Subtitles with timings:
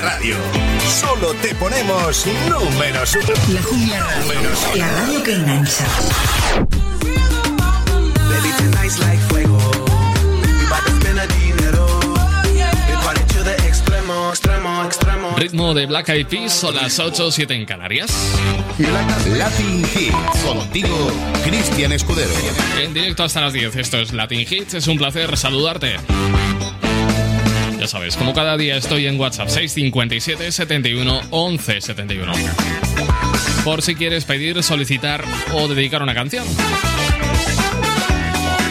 [0.00, 0.36] Jungla Radio.
[0.88, 3.34] Solo te ponemos números uno.
[3.52, 4.76] La Jungla Radio.
[4.76, 5.84] La radio que engancha.
[8.28, 9.56] Baby, tonight's like fuego.
[9.56, 11.86] We bout to spend the dinero.
[13.42, 15.34] The extremo, extremo, extremo.
[15.36, 18.10] Ritmo de Black Eyed Peas, son las 8 7 en Canarias.
[18.78, 20.40] Latin Hits.
[20.44, 21.10] Contigo,
[21.44, 22.30] Cristian Escudero.
[22.78, 23.76] En directo hasta las 10.
[23.76, 24.74] Esto es Latin Hits.
[24.74, 25.96] Es un placer saludarte.
[27.90, 32.32] Sabes, como cada día estoy en WhatsApp 657 71 11 71.
[33.64, 36.46] Por si quieres pedir, solicitar o dedicar una canción.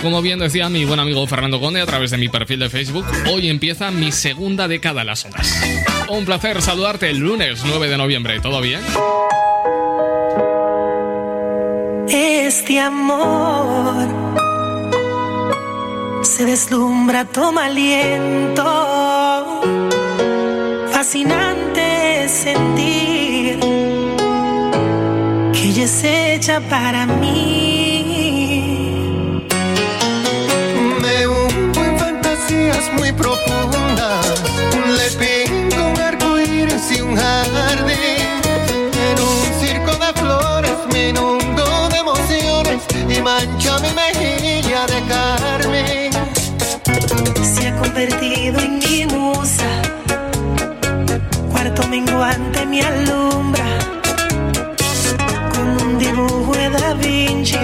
[0.02, 3.05] Como bien decía mi buen amigo Fernando Conde a través de mi perfil de Facebook,
[3.30, 5.54] hoy empieza mi segunda década en las ondas.
[6.08, 8.40] Un placer saludarte el lunes 9 de noviembre.
[8.40, 8.80] ¿Todo bien?
[12.08, 14.08] Este amor
[16.24, 19.18] se deslumbra, toma aliento.
[21.02, 23.58] Fascinante sentir
[25.54, 28.28] que ella es hecha para mí.
[31.02, 34.44] Me hundo en fantasías muy profundas.
[34.98, 38.42] Le pinto un arco iris y un jardín.
[39.10, 45.38] En un circo de flores me inundo de emociones y mancho mi mejilla de carmen.
[52.40, 53.65] Menguante me alumbra.
[55.54, 57.57] Con un dibujo de Da Vinci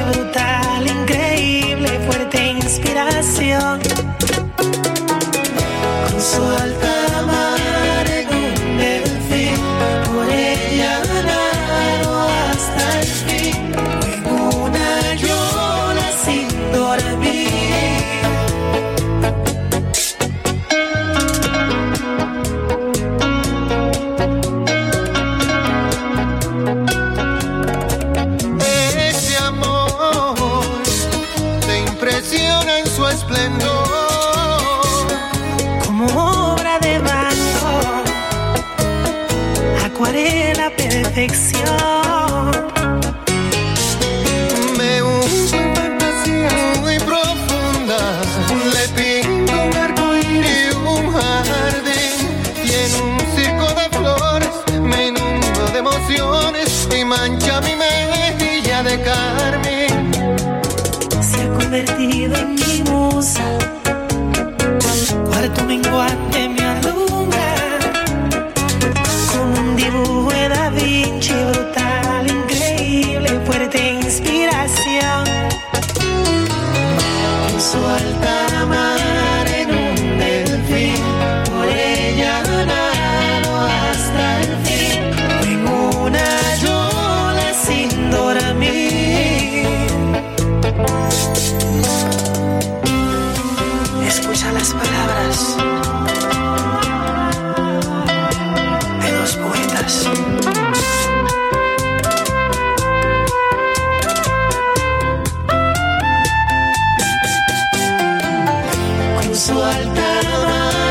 [109.65, 110.84] Con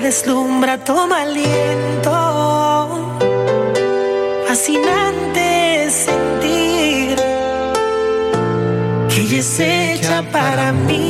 [0.00, 2.10] deslumbra, toma aliento,
[4.46, 7.16] fascinante sentir
[9.08, 11.09] que ella es hecha para mí.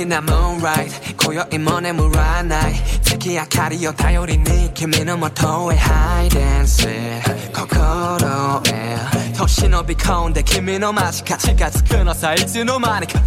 [0.00, 2.72] Looking at moonlight 고요인 모네 물아 날
[3.04, 8.96] 특히 아카리오 다요리 느낌은 뭐더해 High dancing 코코로에
[9.36, 13.22] 턱신업이 커운데 김민호 맛이 같이 같이 끊어서 일진호 마니까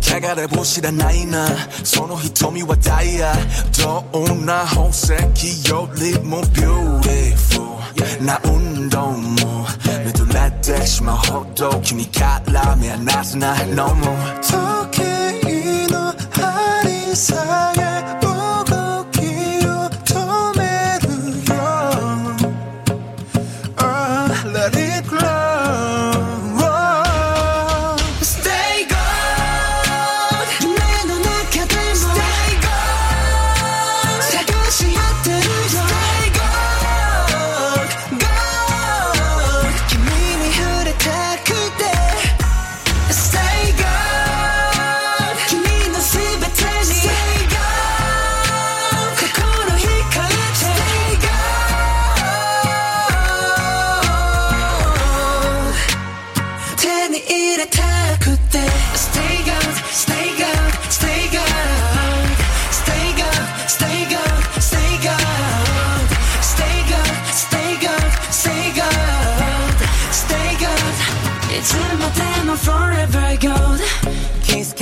[0.00, 1.48] 개가를 보시다 나이나
[1.82, 3.34] 선호 히토미와 다이아
[3.76, 7.74] 더운나 홍색이 열리 모 beautiful
[8.20, 15.13] 나 운동 모 매도 라텍스 마 호도君から目離すな No more
[17.14, 17.83] 세상에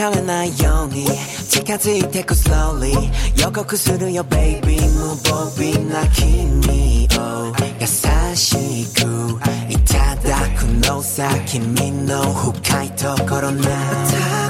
[0.02, 1.06] かれないように。
[1.48, 2.92] 近づいてく slowly
[3.40, 7.52] 予告するよ baby 無防備な君を。
[7.78, 7.86] 優
[8.34, 9.38] しく。
[9.70, 14.41] いただくのさ君の深いところな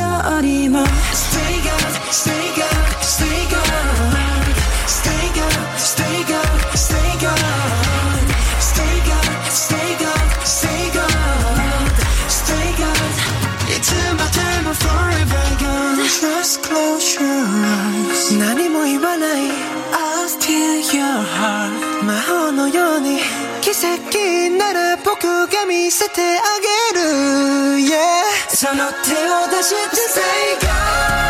[0.00, 0.80] よりも
[1.12, 1.76] Stay God,
[2.10, 2.68] stay God,
[3.02, 3.60] stay God
[4.86, 7.38] Stay God, stay God, stay God
[8.60, 11.08] Stay God, stay God, stay God
[12.28, 12.98] Stay God
[13.68, 19.40] いつまでも forever gone Just close your eyes 何も言わない
[19.92, 23.20] I'll steal your heart 魔法のように
[23.60, 26.69] 奇跡なら僕が見せてあげる
[28.62, 31.29] Essa notte ho deciso di stare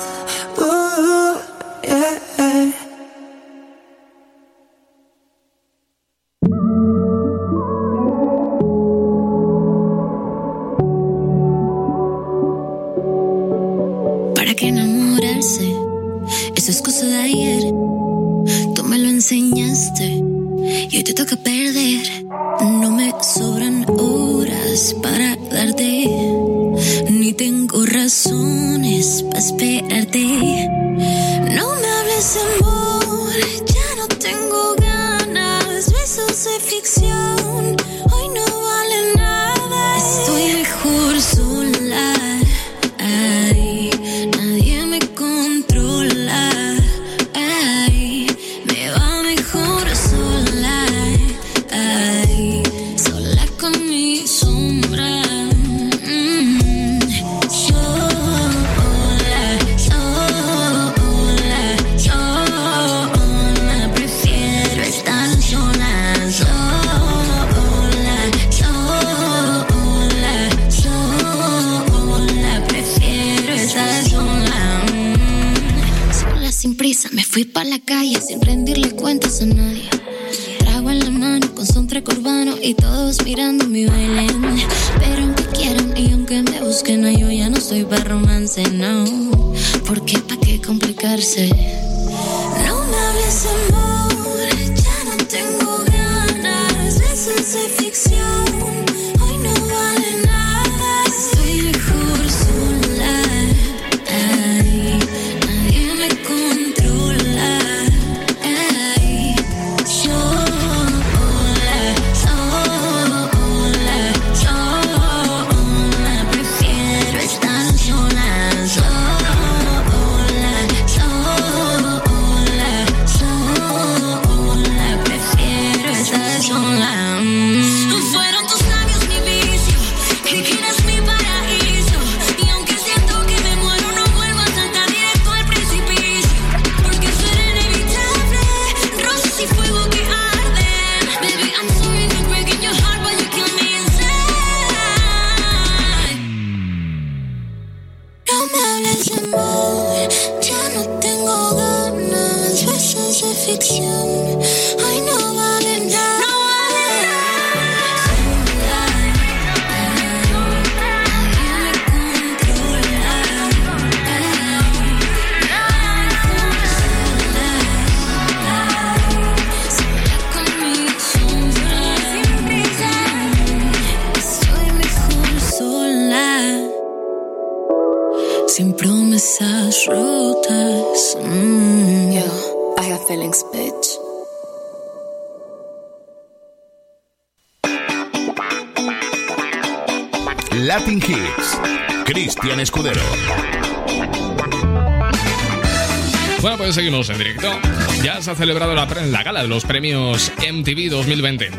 [198.31, 201.51] ha celebrado la, la, gala de los premios MTV 2020.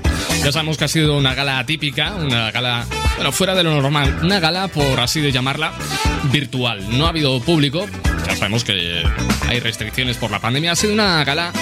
[0.42, 2.86] Ya sabemos que ha sido una gala atípica, una gala,
[3.16, 4.20] bueno, fuera de lo normal.
[4.22, 5.72] Una gala, por así de llamarla,
[6.30, 6.98] virtual.
[6.98, 7.86] No ha habido público.
[8.26, 9.02] Ya sabemos que
[9.48, 10.72] hay restricciones por la pandemia.
[10.72, 11.52] Ha sido una gala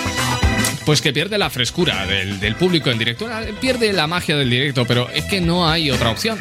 [0.87, 3.29] pues que pierde la frescura del, del, público en directo,
[3.61, 6.39] pierde la magia del directo, pero es que no hay otra opción.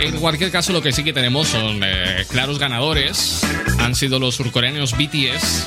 [0.00, 3.42] En cualquier caso, lo que sí que tenemos son eh, claros ganadores.
[3.78, 5.66] Han sido los surcoreanos BTS.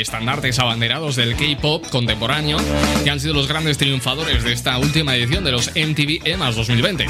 [0.00, 2.58] Estandartes abanderados del K-pop contemporáneo,
[3.04, 7.06] que han sido los grandes triunfadores de esta última edición de los MTV EMAs 2020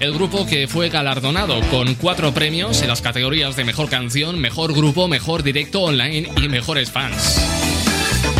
[0.00, 4.74] el grupo que fue galardonado con cuatro premios en las categorías de Mejor Canción, Mejor
[4.74, 7.40] Grupo, Mejor Directo Online y Mejores Fans.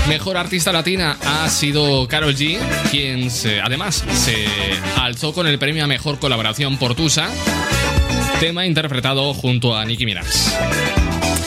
[0.09, 2.59] Mejor artista latina ha sido Carol G,
[2.91, 3.29] quien
[3.63, 4.47] además se
[5.01, 7.31] alzó con el premio a Mejor Colaboración por Tusa,
[8.41, 10.27] tema interpretado junto a Nicki Minaj.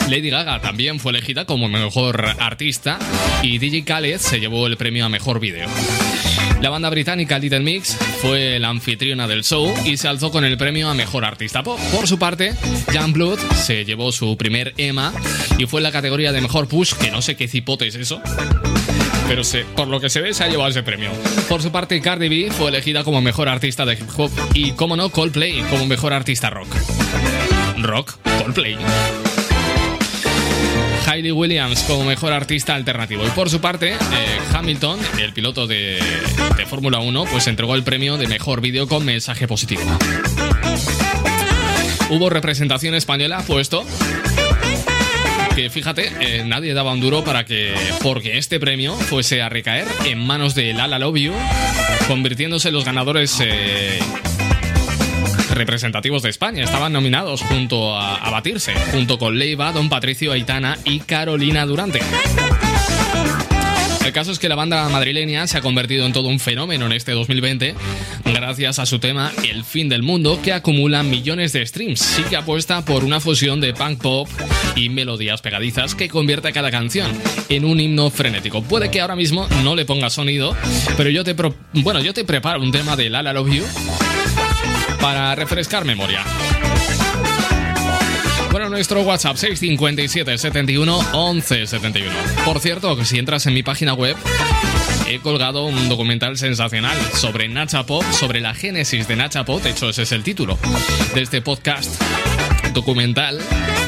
[0.08, 2.98] Lady Gaga también fue elegida como mejor artista
[3.42, 5.68] y DJ Khaled se llevó el premio a mejor video.
[6.62, 10.56] La banda británica Little Mix fue la anfitriona del show y se alzó con el
[10.56, 11.78] premio a Mejor Artista Pop.
[11.92, 12.54] Por su parte,
[12.90, 15.12] Jan Blood se llevó su primer EMA
[15.58, 18.20] y fue en la categoría de Mejor Push, que no sé qué cipote es eso.
[19.28, 21.10] Pero se, por lo que se ve, se ha llevado ese premio.
[21.48, 24.96] Por su parte, Cardi B fue elegida como Mejor Artista de Hip Hop y, como
[24.96, 26.74] no, Coldplay como Mejor Artista Rock.
[27.82, 28.78] Rock, Coldplay.
[31.08, 33.24] Hailey Williams como mejor artista alternativo.
[33.26, 33.96] Y por su parte, eh,
[34.52, 35.98] Hamilton, el piloto de,
[36.66, 39.80] Fórmula 1, pues entregó el premio de mejor vídeo con mensaje positivo.
[42.10, 43.86] Hubo representación española, puesto
[45.56, 49.88] que fíjate, eh, nadie daba un duro para que, porque este premio fuese a recaer
[50.04, 51.32] en manos de Lala Love You,
[52.06, 53.98] convirtiéndose los ganadores eh,
[55.58, 56.64] representativos de España.
[56.64, 62.00] Estaban nominados junto a, Batirse, junto con Leiva, Don Patricio Aitana y Carolina Durante.
[64.06, 66.92] El caso es que la banda madrileña se ha convertido en todo un fenómeno en
[66.92, 67.74] este 2020
[68.24, 72.00] gracias a su tema El fin del mundo que acumula millones de streams.
[72.00, 74.28] Sí que apuesta por una fusión de punk pop
[74.76, 77.10] y melodías pegadizas que convierte a cada canción
[77.48, 78.62] en un himno frenético.
[78.62, 80.56] Puede que ahora mismo no le ponga sonido,
[80.96, 81.34] pero yo te
[81.74, 84.07] bueno, yo te preparo un tema de La La Love You
[85.00, 86.24] para refrescar memoria.
[88.50, 92.14] Bueno, nuestro WhatsApp 657 71 11 71.
[92.44, 94.16] Por cierto, que si entras en mi página web,
[95.08, 99.70] he colgado un documental sensacional sobre Nacha Pop, sobre la génesis de Nacha Pop, de
[99.70, 100.58] hecho ese es el título
[101.14, 102.00] de este podcast
[102.74, 103.40] documental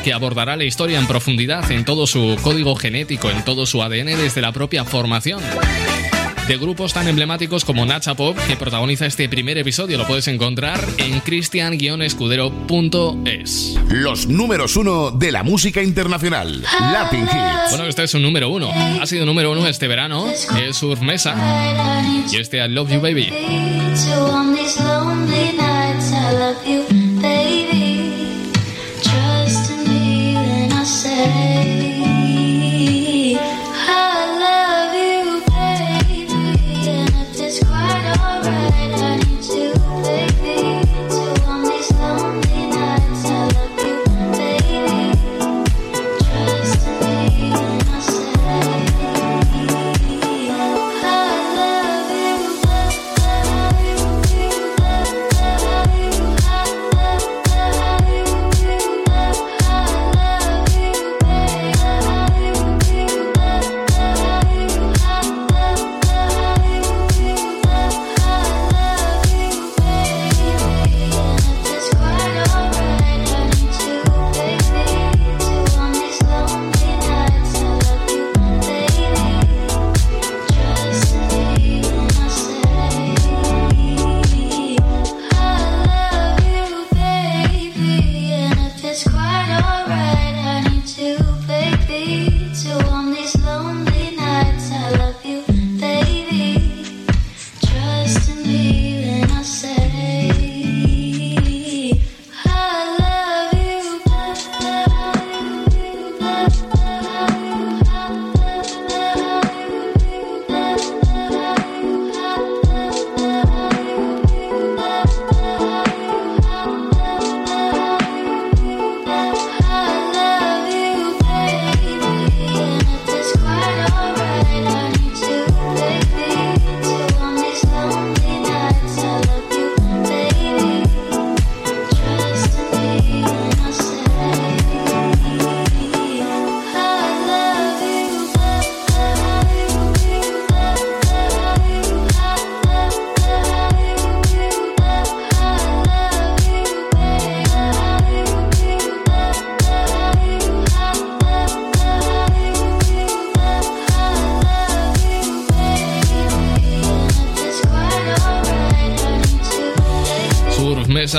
[0.05, 4.07] que abordará la historia en profundidad en todo su código genético, en todo su ADN
[4.07, 5.41] desde la propia formación
[6.51, 9.97] de grupos tan emblemáticos como Nacha Pop, que protagoniza este primer episodio.
[9.97, 13.79] Lo puedes encontrar en cristian-escudero.es.
[13.89, 16.65] Los números uno de la música internacional.
[16.81, 17.71] Latin Hits.
[17.71, 18.69] Bueno, este es un número uno.
[18.73, 20.27] Ha sido número uno este verano.
[20.29, 21.37] Es Surf Mesa.
[22.33, 23.33] Y este I Love You Baby.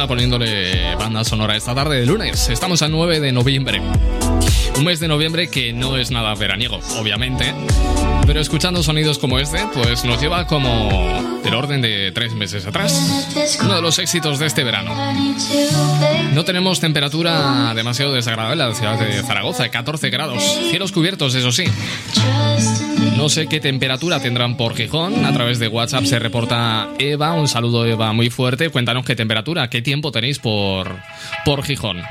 [0.07, 2.49] Poniéndole banda sonora esta tarde de lunes.
[2.49, 3.81] Estamos a 9 de noviembre.
[4.75, 7.53] Un mes de noviembre que no es nada veraniego, obviamente.
[8.25, 13.59] Pero escuchando sonidos como este, pues nos lleva como del orden de tres meses atrás.
[13.63, 14.91] Uno de los éxitos de este verano.
[16.33, 20.41] No tenemos temperatura demasiado desagradable en la ciudad de Zaragoza, 14 grados.
[20.69, 21.65] Cielos cubiertos, eso sí.
[23.21, 25.23] No sé qué temperatura tendrán por Gijón.
[25.25, 27.33] A través de WhatsApp se reporta Eva.
[27.33, 28.71] Un saludo, Eva, muy fuerte.
[28.71, 30.97] Cuéntanos qué temperatura, qué tiempo tenéis por,
[31.45, 32.01] por Gijón.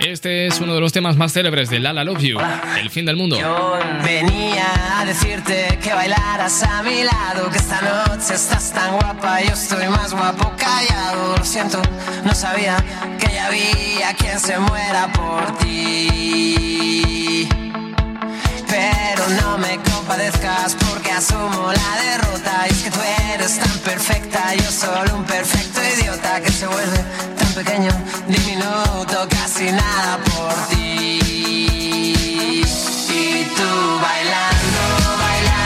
[0.00, 2.38] Este es uno de los temas más célebres de Lala Love You,
[2.80, 3.38] el fin del mundo.
[3.38, 9.40] Yo venía a decirte que bailaras a mi lado, que esta noche estás tan guapa,
[9.42, 11.36] yo estoy más guapo callado.
[11.36, 11.80] Lo siento,
[12.24, 12.84] no sabía
[13.20, 16.90] que ya había quien se muera por ti.
[19.12, 22.66] Pero no me compadezcas porque asumo la derrota.
[22.68, 23.00] Y es que tú
[23.32, 26.98] eres tan perfecta, yo solo un perfecto idiota que se vuelve
[27.36, 27.90] tan pequeño,
[28.28, 31.18] diminuto, casi nada por ti.
[33.08, 34.80] Y tú bailando,
[35.18, 35.59] bailando,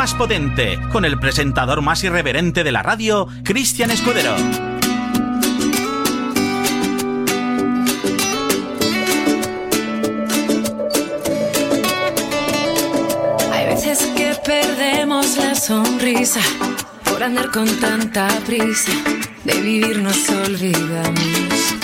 [0.00, 4.34] más potente, con el presentador más irreverente de la radio, Cristian Escudero.
[13.52, 16.40] Hay veces que perdemos la sonrisa
[17.04, 18.92] por andar con tanta prisa.
[19.44, 21.74] De vivir nos olvidamos.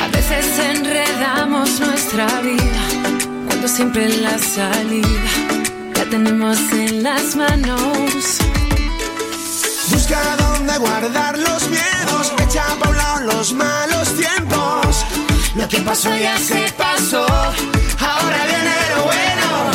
[0.00, 3.12] A veces enredamos nuestra vida
[3.48, 5.63] cuando siempre la salida
[6.10, 8.38] tenemos en las manos.
[9.90, 15.04] Busca dónde guardar los miedos, echa pa' un lado los malos tiempos.
[15.54, 19.73] Lo que pasó ya se pasó, ahora viene lo bueno.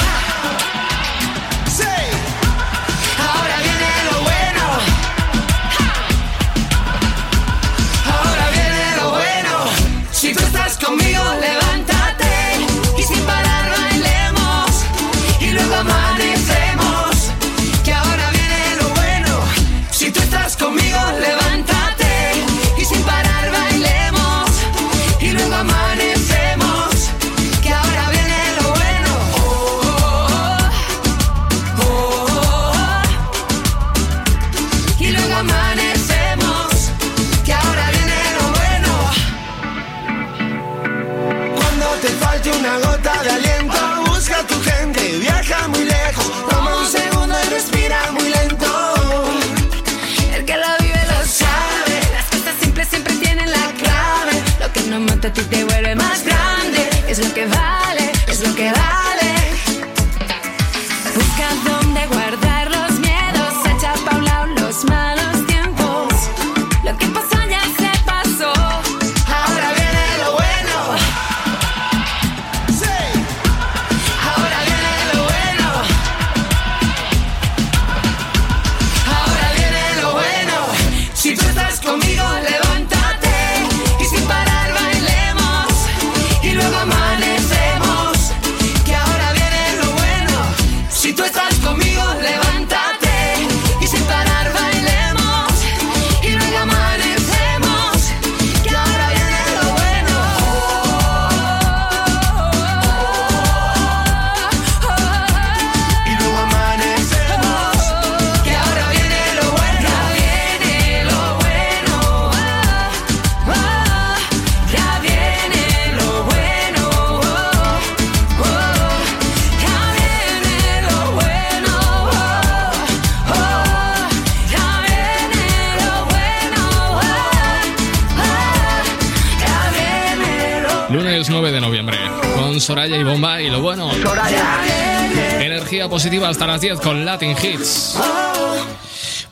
[135.87, 137.95] Positiva hasta las 10 con Latin Hits.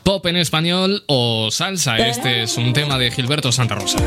[0.02, 1.98] Pop en español o salsa.
[1.98, 3.98] Este es un tema de Gilberto Santa Rosa.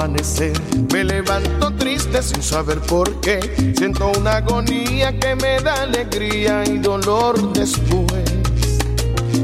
[0.00, 0.52] Amanecer,
[0.92, 3.74] me levanto triste sin saber por qué.
[3.76, 8.24] Siento una agonía que me da alegría y dolor después.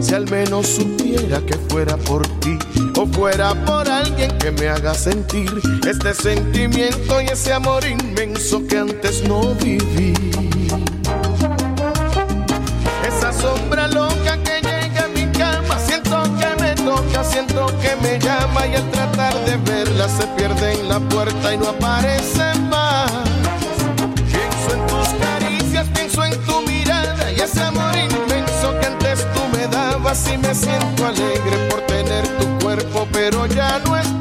[0.01, 2.59] Si al menos supiera que fuera por ti
[2.97, 5.51] o fuera por alguien que me haga sentir
[5.87, 10.14] este sentimiento y ese amor inmenso que antes no viví.
[13.07, 18.19] Esa sombra loca que llega a mi cama, siento que me toca, siento que me
[18.19, 18.96] llama y de
[20.09, 23.11] se pierde en la puerta y no aparece más.
[24.15, 29.41] Pienso en tus caricias, pienso en tu mirada y ese amor inmenso que antes tú
[29.57, 34.16] me dabas y me siento alegre por tener tu cuerpo, pero ya no estás.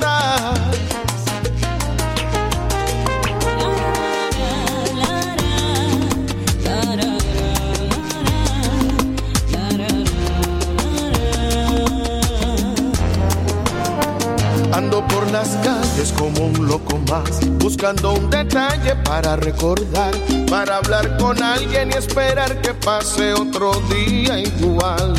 [15.36, 20.13] Las calles como un loco más, buscando un detalle para recordar,
[20.50, 25.13] para hablar con alguien y esperar que pase otro día igual.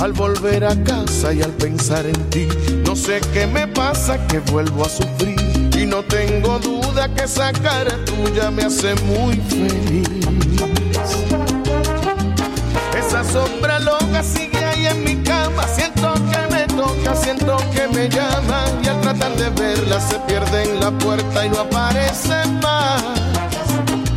[0.00, 2.46] Al volver a casa y al pensar en ti,
[2.86, 5.40] no sé qué me pasa que vuelvo a sufrir
[5.76, 10.08] y no tengo duda que esa cara tuya me hace muy feliz.
[12.96, 15.66] Esa sombra loca sigue ahí en mi cama.
[15.66, 18.70] Siento que me toca, siento que me llama.
[19.10, 23.02] Tratar de verla se pierde en la puerta y no aparece más.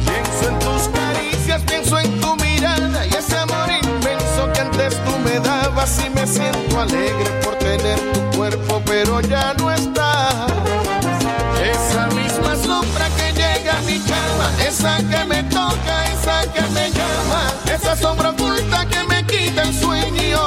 [0.05, 3.03] Pienso en tus caricias, pienso en tu mirada.
[3.07, 5.99] Y ese amor inmenso que antes tú me dabas.
[6.05, 10.45] Y me siento alegre por tener tu cuerpo, pero ya no está.
[11.63, 16.91] Esa misma sombra que llega a mi cama, esa que me toca, esa que me
[16.91, 20.42] llama, esa sombra oculta que me quita el sueño.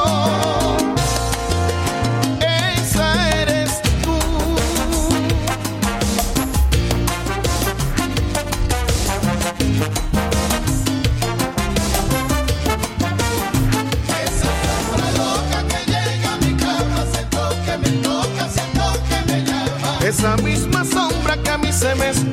[21.98, 22.25] Me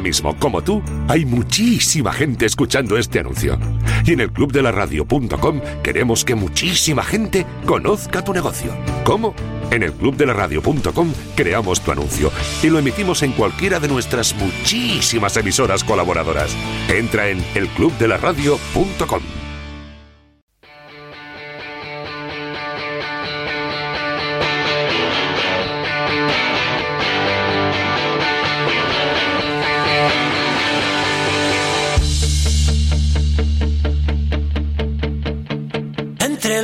[0.00, 3.58] Mismo, como tú, hay muchísima gente escuchando este anuncio.
[4.04, 8.72] Y en el clubdelaradio.com queremos que muchísima gente conozca tu negocio.
[9.04, 9.34] ¿Cómo?
[9.70, 12.32] En el clubdelaradio.com creamos tu anuncio
[12.62, 16.56] y lo emitimos en cualquiera de nuestras muchísimas emisoras colaboradoras.
[16.88, 19.39] Entra en elclubdelaradio.com.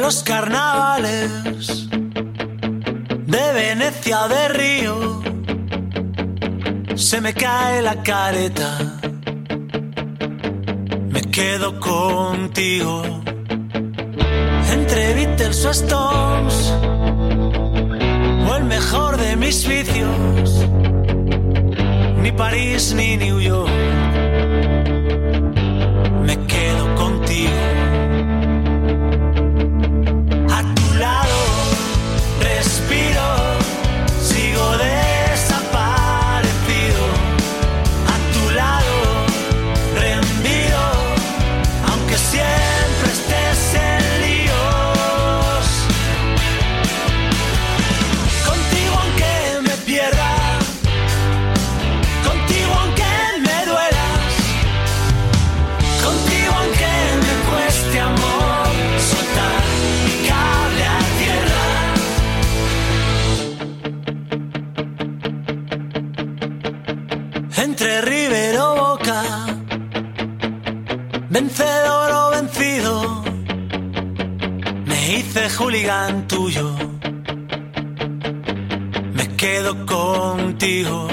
[0.07, 5.23] los carnavales de Venecia de Río
[6.95, 8.71] se me cae la careta.
[11.09, 13.03] Me quedo contigo.
[14.71, 16.73] Entre Beatles o Stones,
[18.49, 20.69] o el mejor de mis vicios,
[22.23, 24.06] ni París ni New York
[76.27, 76.75] tuyo.
[79.15, 81.06] Me quedo contigo.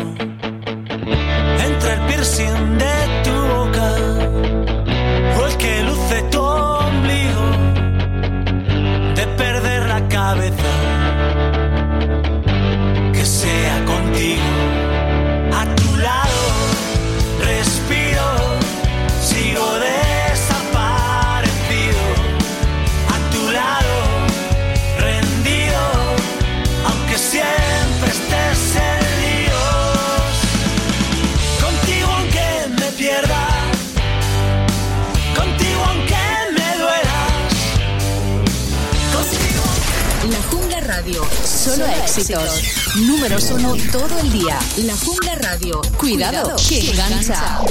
[43.23, 44.59] número uno todo el día.
[44.79, 45.81] La Jungla Radio.
[45.97, 47.61] Cuidado, que engancha.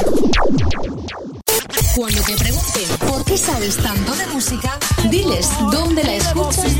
[1.94, 4.78] Cuando te pregunten por qué sabes tanto de música,
[5.10, 6.72] diles dónde la escuchas.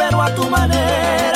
[0.00, 1.29] pero a tu manera.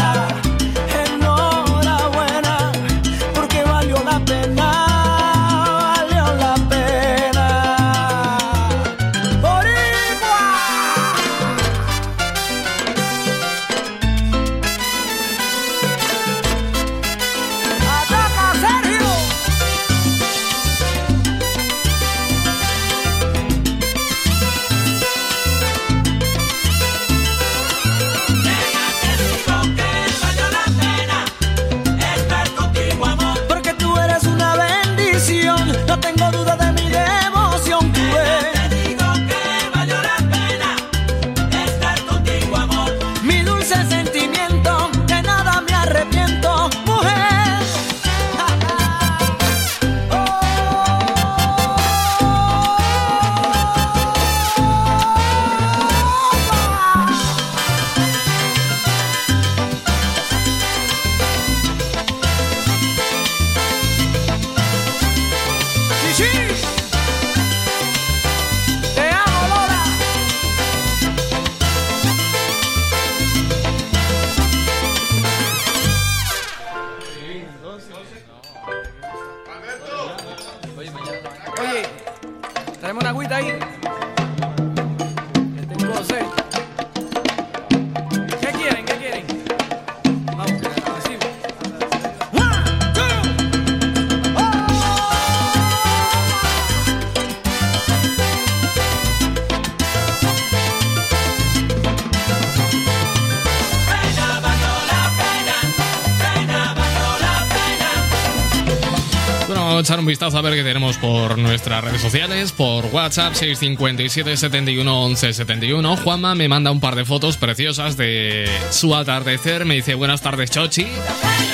[110.04, 115.32] Un vistazo a ver qué tenemos por nuestras redes sociales, por WhatsApp 657 71 11
[115.32, 115.96] 71.
[115.96, 119.64] Juanma me manda un par de fotos preciosas de su atardecer.
[119.64, 120.86] Me dice buenas tardes, Chochi.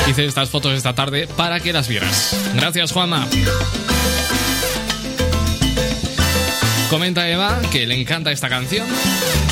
[0.08, 2.36] Hice estas fotos esta tarde para que las vieras.
[2.56, 3.28] Gracias, Juanma.
[6.90, 8.88] Comenta Eva que le encanta esta canción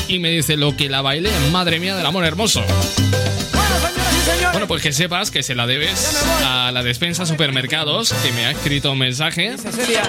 [0.09, 2.65] y me dice lo que la bailé, madre mía del amor hermoso.
[4.51, 8.51] Bueno, pues que sepas que se la debes a la despensa supermercados que me ha
[8.51, 9.55] escrito un mensaje.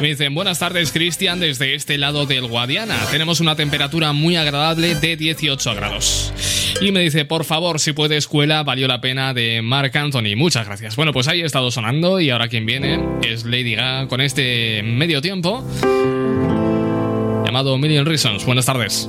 [0.00, 2.96] Me dicen, buenas tardes Cristian desde este lado del Guadiana.
[3.10, 6.32] Tenemos una temperatura muy agradable de 18 grados.
[6.80, 10.36] Y me dice, por favor, si puede escuela, valió la pena de Mark Anthony.
[10.36, 10.96] Muchas gracias.
[10.96, 14.82] Bueno, pues ahí he estado sonando y ahora quien viene es Lady Gaga con este
[14.82, 15.64] medio tiempo
[17.44, 18.44] llamado Million Reasons.
[18.46, 19.08] Buenas tardes.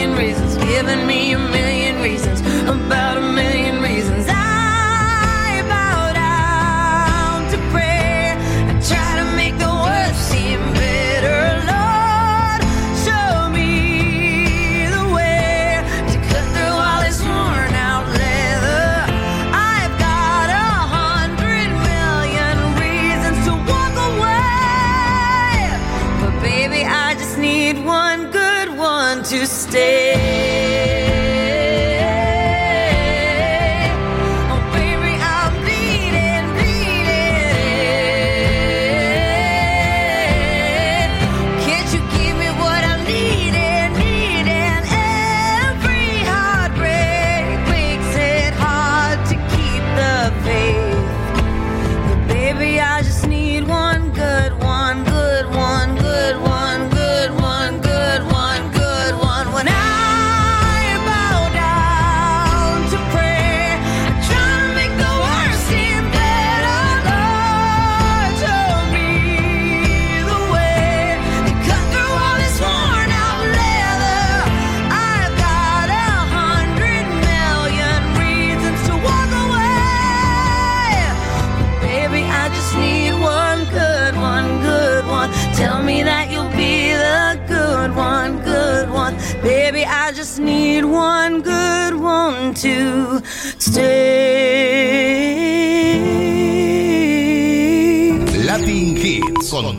[0.17, 0.57] reasons.
[0.57, 2.41] Giving me a million reasons.
[2.67, 3.90] About a million reasons.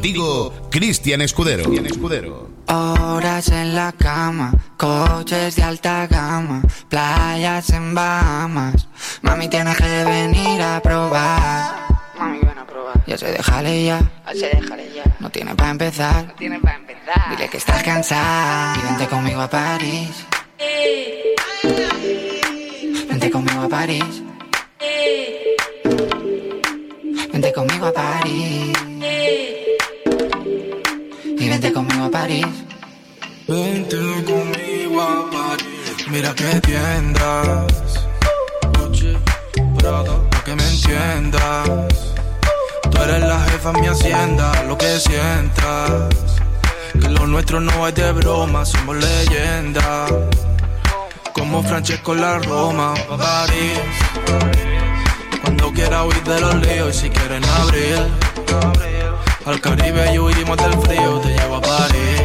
[0.03, 1.62] Contigo, Cristian Escudero.
[1.86, 2.50] Escudero.
[2.66, 8.88] Horas en la cama, coches de alta gama, playas en Bahamas.
[9.20, 11.86] Mami, tienes que venir a probar.
[12.18, 13.00] Mami, ven a probar.
[13.07, 14.00] Ya se déjale ya.
[14.26, 15.05] Ya se déjale ya.
[15.20, 16.26] No tiene para empezar.
[16.26, 17.30] No tiene para empezar.
[17.30, 18.74] Dile que estás cansada.
[18.76, 20.26] Y vente conmigo a París.
[23.09, 24.22] Vente conmigo a París.
[27.32, 28.72] Vente conmigo a París.
[31.43, 32.47] Y vente conmigo a París.
[33.49, 36.07] Vente conmigo a París.
[36.09, 38.07] Mira que tiendas.
[38.78, 39.16] Gucci,
[40.45, 41.68] que me entiendas.
[42.88, 46.14] Tú eres la jefa en mi hacienda, lo que sientas.
[46.93, 50.07] Que lo nuestro no es de broma, somos leyenda.
[51.32, 53.80] Como Francesco la Roma, pa' París.
[55.43, 58.91] Cuando quiera huir de los líos y si quieren abrir.
[59.45, 62.22] Al Caribe y huimos del frío, te llevo a París.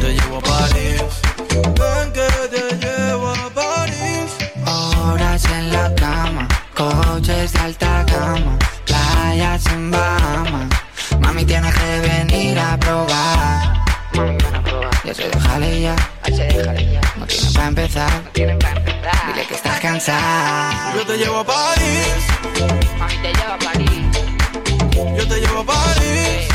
[0.00, 1.02] Te llevo a París.
[1.48, 4.36] Ven que te llevo a París.
[4.66, 10.68] Horas en la cama, coches de alta gama, playas en Bahamas.
[11.20, 13.84] Mami, tienes que venir a probar.
[14.14, 14.90] Mami, ven a probar.
[15.04, 15.96] Ya se déjale ya.
[17.16, 18.32] No tiene para empezar.
[18.34, 20.92] Dile que estás cansada.
[20.96, 22.41] Yo te llevo a París.
[25.84, 26.51] Te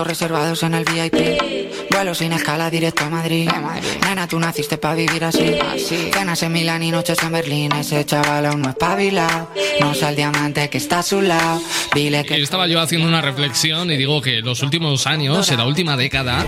[0.00, 1.90] Asientos reservados en el VIP.
[1.90, 3.50] Vuelo sin escala directo a Madrid.
[4.02, 5.54] Nena, tú naciste para vivir así.
[6.10, 7.72] Cenas en Milán y noches en Berlín.
[7.72, 9.50] Ese chaval aún no es pabilado.
[9.80, 11.60] No es el diamante que está a su lado.
[11.94, 12.40] Dile que.
[12.40, 16.46] Estaba yo haciendo una reflexión y digo que los últimos años, en la última década,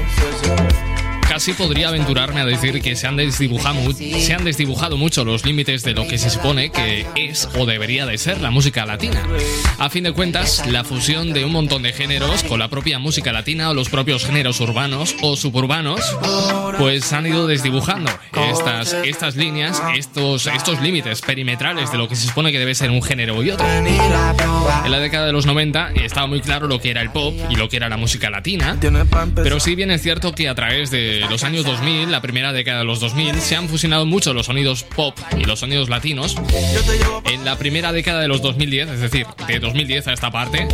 [1.33, 5.47] casi podría aventurarme a decir que se han desdibujado, mu- se han desdibujado mucho los
[5.47, 9.27] límites de lo que se supone que es o debería de ser la música latina.
[9.79, 13.33] A fin de cuentas, la fusión de un montón de géneros con la propia música
[13.33, 16.01] latina o los propios géneros urbanos o suburbanos,
[16.79, 18.11] pues han ido desdibujando
[18.51, 22.91] estas, estas líneas, estos, estos límites perimetrales de lo que se supone que debe ser
[22.91, 23.67] un género y otro.
[24.85, 27.57] En la década de los 90 estaba muy claro lo que era el pop y
[27.57, 28.77] lo que era la música latina,
[29.43, 32.79] pero sí bien es cierto que a través de los años 2000, la primera década
[32.81, 36.37] de los 2000, se han fusionado mucho los sonidos pop y los sonidos latinos.
[37.31, 40.67] En la primera década de los 2010, es decir, de 2010 a esta parte,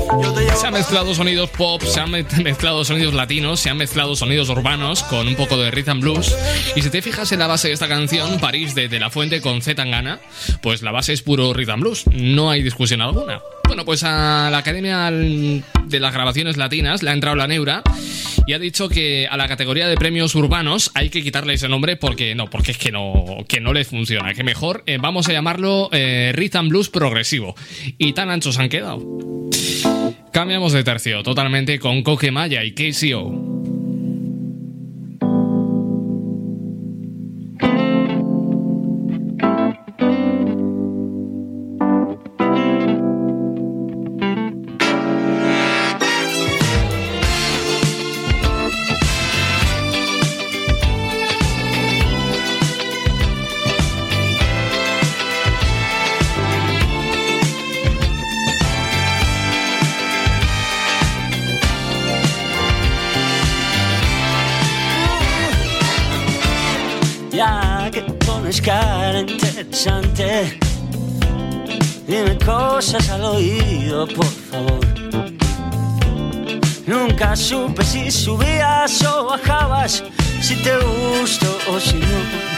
[0.60, 4.48] se han mezclado sonidos pop, se han me- mezclado sonidos latinos, se han mezclado sonidos
[4.48, 6.34] urbanos con un poco de rhythm and blues.
[6.76, 9.40] Y si te fijas en la base de esta canción, París de, de la Fuente
[9.40, 10.18] con Z Tangana,
[10.62, 13.40] pues la base es puro rhythm and blues, no hay discusión alguna.
[13.66, 17.82] Bueno, pues a la Academia de las Grabaciones Latinas le ha entrado la neura
[18.48, 21.98] y ha dicho que a la categoría de premios urbanos hay que quitarle ese nombre
[21.98, 24.32] porque no, porque es que no, que no le funciona.
[24.32, 27.54] Que mejor eh, vamos a llamarlo eh, Rhythm Blues Progresivo.
[27.98, 29.04] Y tan anchos han quedado.
[30.32, 33.87] Cambiamos de tercio totalmente con Coque Maya y KCO.
[68.60, 70.58] Cara interesante,
[72.06, 74.80] dime cosas al oído, por favor.
[76.86, 80.02] Nunca supe si subías o bajabas,
[80.40, 82.48] si te gusto o si no.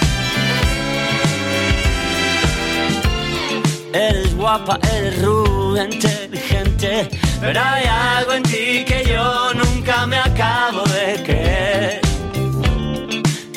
[3.92, 7.08] Eres guapa, eres rubia, inteligente,
[7.40, 12.00] pero hay algo en ti que yo nunca me acabo de creer.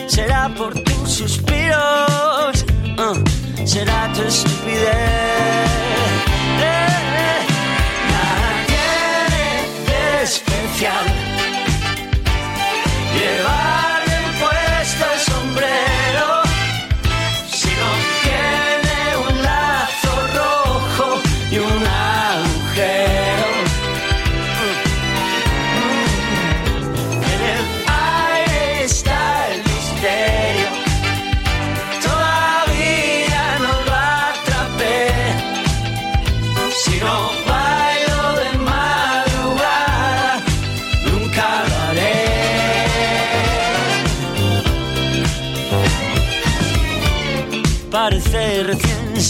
[0.07, 2.12] Será por tus suspiros, ah,
[3.67, 4.89] será tu estupidez.
[6.61, 7.02] Eh,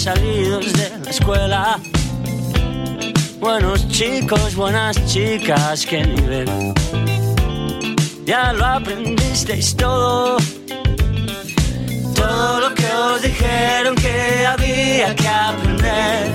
[0.03, 1.79] salidos de la escuela.
[3.39, 6.73] Buenos chicos, buenas chicas, qué nivel.
[8.25, 10.35] Ya lo aprendisteis todo.
[12.15, 16.31] Todo lo que os dijeron que había que aprender.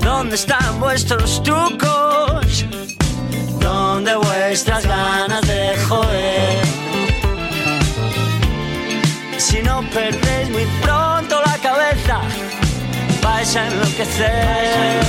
[0.00, 2.64] ¿Dónde están vuestros trucos?
[3.58, 6.62] ¿Dónde vuestras ganas de joder?
[9.38, 11.19] Si no perdéis muy pronto
[13.22, 15.00] vais a enloquecer.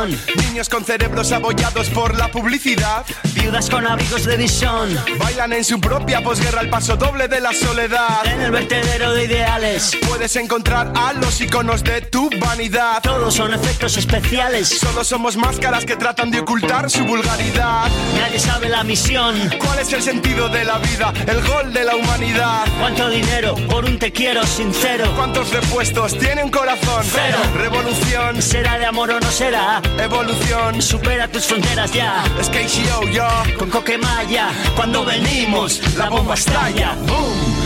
[0.00, 0.39] One.
[0.60, 3.06] Niños con cerebros abollados por la publicidad.
[3.32, 4.94] Viudas con abrigos de visión.
[5.18, 8.26] Bailan en su propia posguerra el paso doble de la soledad.
[8.26, 9.96] En el vertedero de ideales.
[10.06, 13.00] Puedes encontrar a los iconos de tu vanidad.
[13.02, 14.68] Todos son efectos especiales.
[14.68, 17.88] Solo somos máscaras que tratan de ocultar su vulgaridad.
[18.20, 19.36] Nadie sabe la misión.
[19.64, 21.14] ¿Cuál es el sentido de la vida?
[21.26, 22.66] El gol de la humanidad.
[22.78, 25.10] ¿Cuánto dinero por un te quiero sincero?
[25.16, 27.02] ¿Cuántos repuestos tiene un corazón?
[27.10, 27.38] Cero.
[27.56, 28.42] Revolución.
[28.42, 29.80] ¿Será de amor o no será?
[29.96, 30.49] Evolución.
[30.80, 32.24] Supera tus fronteras ya.
[32.40, 33.28] Es KCO, yo.
[33.56, 34.48] Con Coquemaya.
[34.74, 36.96] Cuando venimos, la bomba estalla.
[37.06, 37.59] ¡Boom!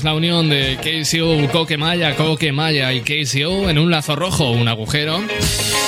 [0.00, 5.20] Es la unión de KCO, Coquemaya, Coquemaya y KCO en un lazo rojo, un agujero.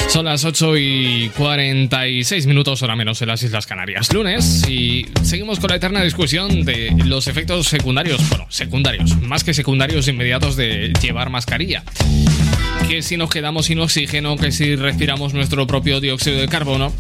[0.09, 4.13] Son las 8 y 46 minutos, hora menos en las Islas Canarias.
[4.13, 9.55] Lunes y seguimos con la eterna discusión de los efectos secundarios, bueno, secundarios, más que
[9.55, 11.83] secundarios inmediatos de llevar mascarilla.
[12.87, 16.93] Que si nos quedamos sin oxígeno, que si respiramos nuestro propio dióxido de carbono.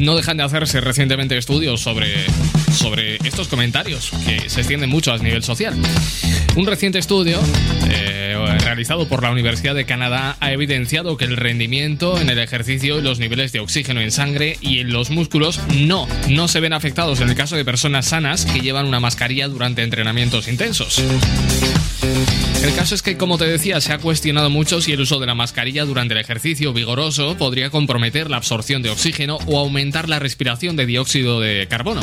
[0.00, 2.24] No dejan de hacerse recientemente estudios sobre,
[2.72, 5.74] sobre estos comentarios que se extienden mucho a nivel social.
[6.56, 7.38] Un reciente estudio
[7.88, 12.98] eh, realizado por la Universidad de Canadá ha evidenciado que el rendimiento en el ejercicio
[12.98, 16.72] y los niveles de oxígeno en sangre y en los músculos no, no se ven
[16.72, 21.02] afectados en el caso de personas sanas que llevan una mascarilla durante entrenamientos intensos.
[22.62, 25.26] El caso es que, como te decía, se ha cuestionado mucho si el uso de
[25.26, 30.18] la mascarilla durante el ejercicio vigoroso podría comprometer la absorción de oxígeno o aumentar la
[30.18, 32.02] respiración de dióxido de carbono,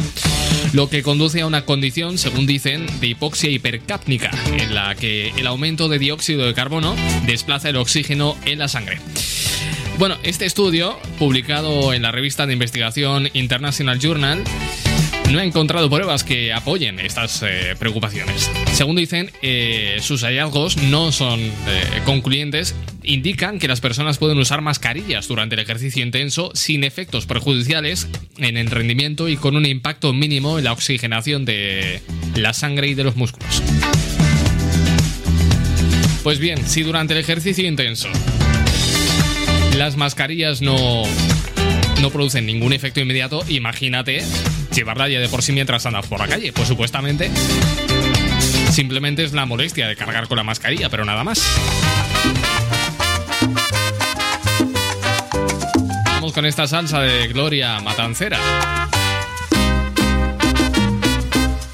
[0.74, 5.46] lo que conduce a una condición, según dicen, de hipoxia hipercápnica, en la que el
[5.46, 6.96] aumento de dióxido de carbono
[7.28, 9.00] desplaza el oxígeno en la sangre.
[10.00, 14.44] Bueno, este estudio, publicado en la revista de investigación International Journal,
[15.32, 18.50] no ha encontrado pruebas que apoyen estas eh, preocupaciones.
[18.72, 21.52] Según dicen, eh, sus hallazgos no son eh,
[22.06, 22.76] concluyentes.
[23.04, 28.08] Indican que las personas pueden usar mascarillas durante el ejercicio intenso sin efectos perjudiciales
[28.38, 32.02] en el rendimiento y con un impacto mínimo en la oxigenación de
[32.36, 33.62] la sangre y de los músculos.
[36.24, 38.10] Pues bien, si durante el ejercicio intenso
[39.78, 41.04] las mascarillas no,
[42.02, 44.24] no producen ningún efecto inmediato, imagínate
[44.78, 46.54] llevarla ya de por sí mientras andas por la calle.
[46.54, 47.32] Pues supuestamente
[48.72, 51.42] simplemente es la molestia de cargar con la mascarilla, pero nada más.
[56.06, 58.40] Vamos con esta salsa de Gloria Matancera.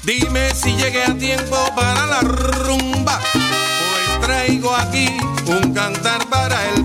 [0.02, 5.08] Dime si llegué a tiempo para la rumba, pues traigo aquí
[5.46, 6.84] un cantar para el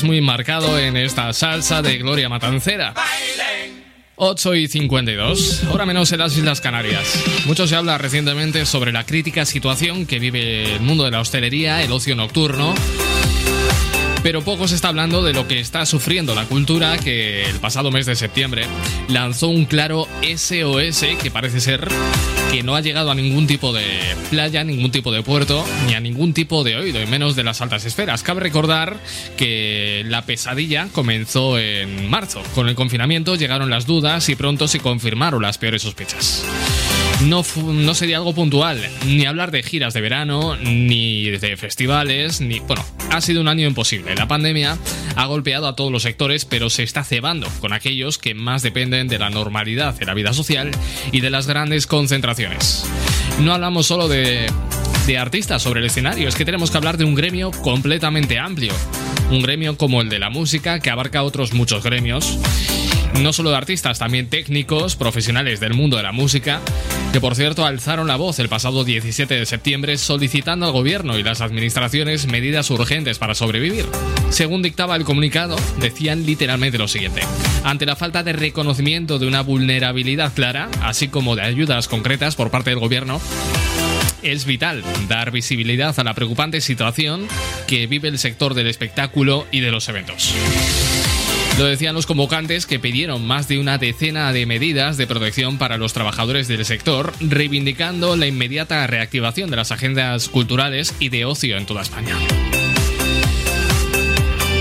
[0.00, 2.94] muy marcado en esta salsa de Gloria Matancera.
[4.16, 7.22] 8 y 52, ahora menos en las Islas Canarias.
[7.44, 11.82] Mucho se habla recientemente sobre la crítica situación que vive el mundo de la hostelería,
[11.82, 12.74] el ocio nocturno.
[14.22, 17.90] Pero poco se está hablando de lo que está sufriendo la cultura que el pasado
[17.90, 18.64] mes de septiembre
[19.08, 21.86] lanzó un claro SOS que parece ser
[22.52, 23.86] que no ha llegado a ningún tipo de
[24.28, 27.62] playa, ningún tipo de puerto, ni a ningún tipo de oído, y menos de las
[27.62, 28.22] altas esferas.
[28.22, 28.98] Cabe recordar
[29.38, 32.42] que la pesadilla comenzó en marzo.
[32.54, 36.44] Con el confinamiento llegaron las dudas y pronto se confirmaron las peores sospechas.
[37.22, 42.60] No, no sería algo puntual, ni hablar de giras de verano, ni de festivales, ni...
[42.60, 44.14] Bueno, ha sido un año imposible.
[44.14, 44.76] La pandemia
[45.16, 49.08] ha golpeado a todos los sectores, pero se está cebando con aquellos que más dependen
[49.08, 50.70] de la normalidad de la vida social
[51.10, 52.84] y de las grandes concentraciones.
[53.40, 54.46] No hablamos solo de,
[55.06, 58.72] de artistas sobre el escenario, es que tenemos que hablar de un gremio completamente amplio.
[59.30, 62.38] Un gremio como el de la música, que abarca otros muchos gremios
[63.20, 66.60] no solo de artistas, también técnicos, profesionales del mundo de la música,
[67.12, 71.22] que por cierto alzaron la voz el pasado 17 de septiembre solicitando al gobierno y
[71.22, 73.84] las administraciones medidas urgentes para sobrevivir.
[74.30, 77.20] Según dictaba el comunicado, decían literalmente lo siguiente.
[77.64, 82.50] Ante la falta de reconocimiento de una vulnerabilidad clara, así como de ayudas concretas por
[82.50, 83.20] parte del gobierno,
[84.22, 87.26] es vital dar visibilidad a la preocupante situación
[87.66, 90.34] que vive el sector del espectáculo y de los eventos.
[91.62, 95.76] Lo decían los convocantes que pidieron más de una decena de medidas de protección para
[95.76, 101.56] los trabajadores del sector, reivindicando la inmediata reactivación de las agendas culturales y de ocio
[101.56, 102.16] en toda España.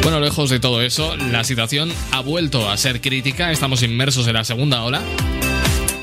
[0.03, 4.35] Bueno, lejos de todo eso, la situación ha vuelto a ser crítica, estamos inmersos en
[4.35, 5.01] la segunda ola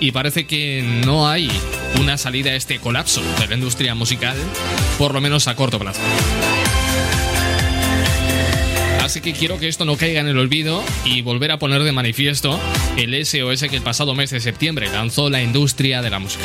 [0.00, 1.48] y parece que no hay
[2.00, 4.36] una salida a este colapso de la industria musical,
[4.98, 6.00] por lo menos a corto plazo.
[9.08, 11.92] Así que quiero que esto no caiga en el olvido y volver a poner de
[11.92, 12.60] manifiesto
[12.98, 16.44] el SOS que el pasado mes de septiembre lanzó la industria de la música.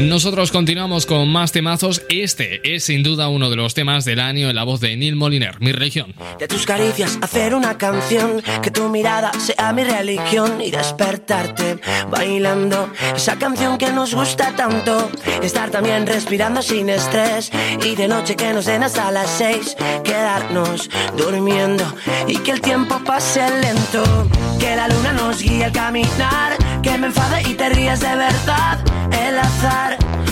[0.00, 2.02] Nosotros continuamos con más temazos.
[2.08, 5.16] Este es sin duda uno de los temas del año en la voz de Neil
[5.16, 6.14] Moliner, Mi Región.
[6.38, 11.78] De tus caricias hacer una canción, que tu mirada sea mi religión y despertarte
[12.10, 15.10] bailando esa canción que nos gusta tanto.
[15.42, 17.50] Estar también respirando sin estrés
[17.84, 21.84] y de noche que nos den hasta las seis, quedarnos durmiendo
[22.28, 24.28] y que el tiempo pase lento.
[24.60, 28.78] Que la luna nos guíe al caminar, que me enfade y te ríes de verdad.
[29.12, 29.87] El azar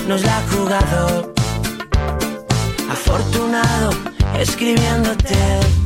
[0.08, 1.34] nos la ha jugado.
[2.90, 3.90] Afortunado
[4.38, 5.85] escribiéndote.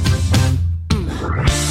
[1.21, 1.70] Bye.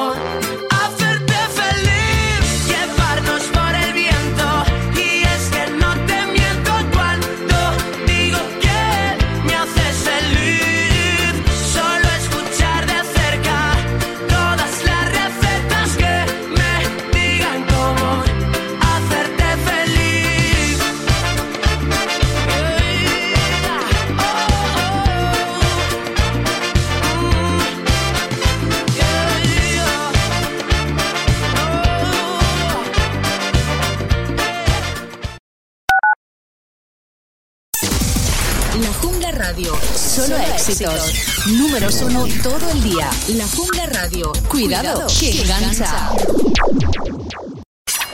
[41.71, 43.09] números uno todo el día.
[43.29, 44.33] La Jungla Radio.
[44.49, 46.15] Cuidado, Cuidado.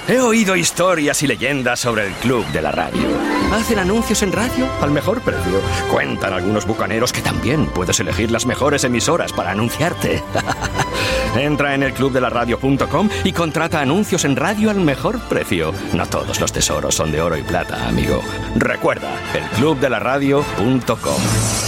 [0.08, 3.02] He oído historias y leyendas sobre el club de la radio.
[3.52, 5.60] Hacen anuncios en radio al mejor precio.
[5.92, 10.24] Cuentan algunos bucaneros que también puedes elegir las mejores emisoras para anunciarte.
[11.36, 15.74] Entra en elclubdelaradio.com y contrata anuncios en radio al mejor precio.
[15.94, 18.22] No todos los tesoros son de oro y plata, amigo.
[18.56, 21.67] Recuerda, elclubdelaradio.com.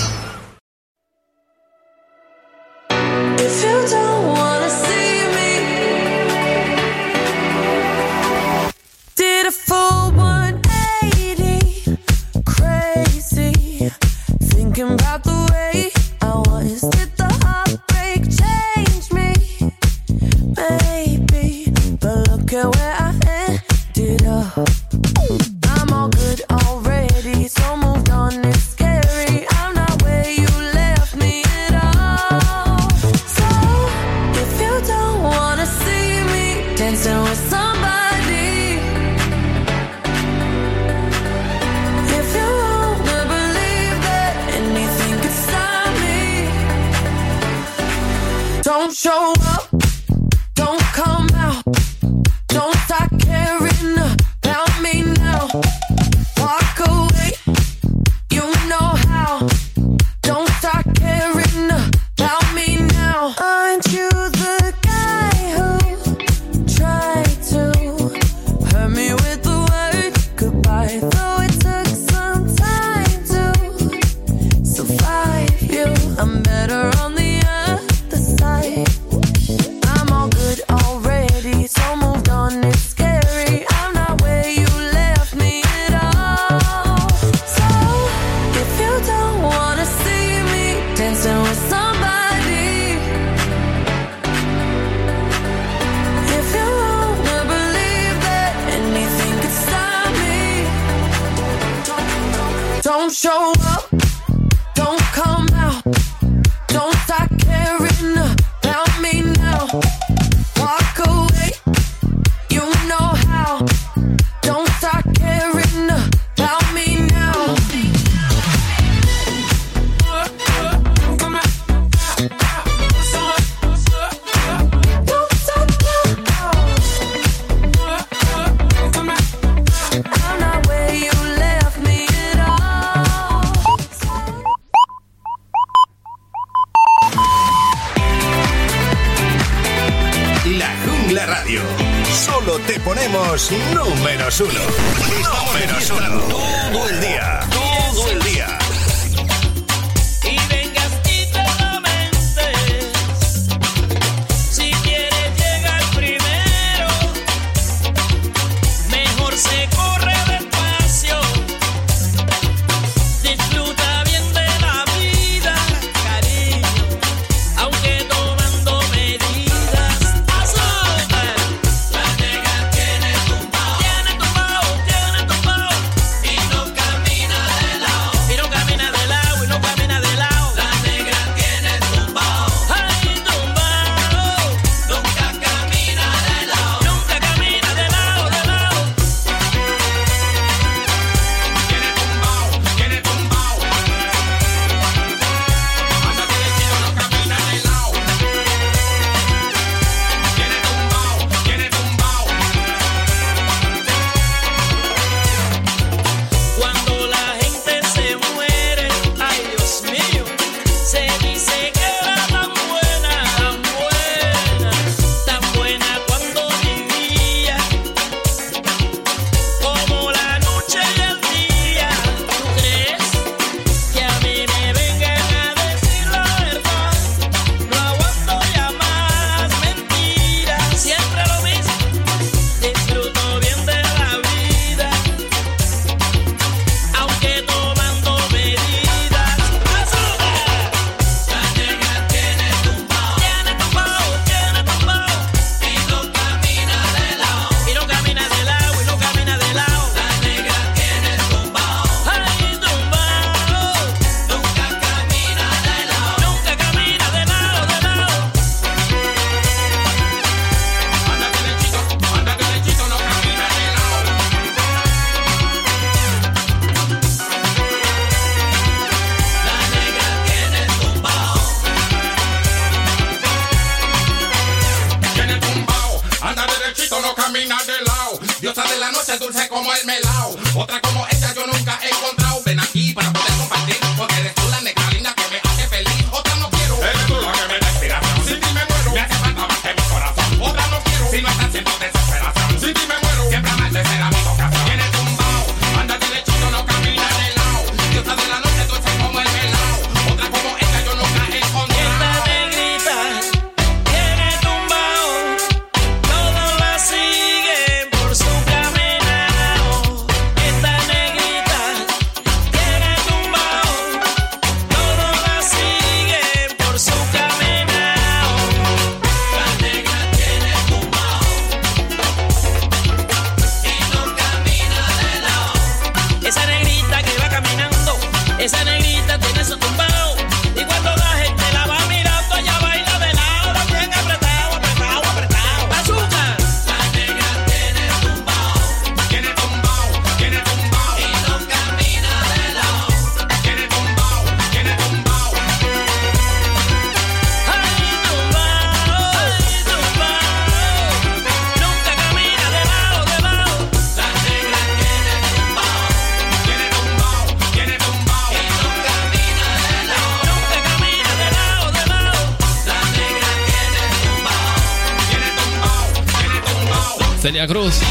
[367.22, 367.82] Celia Cruz.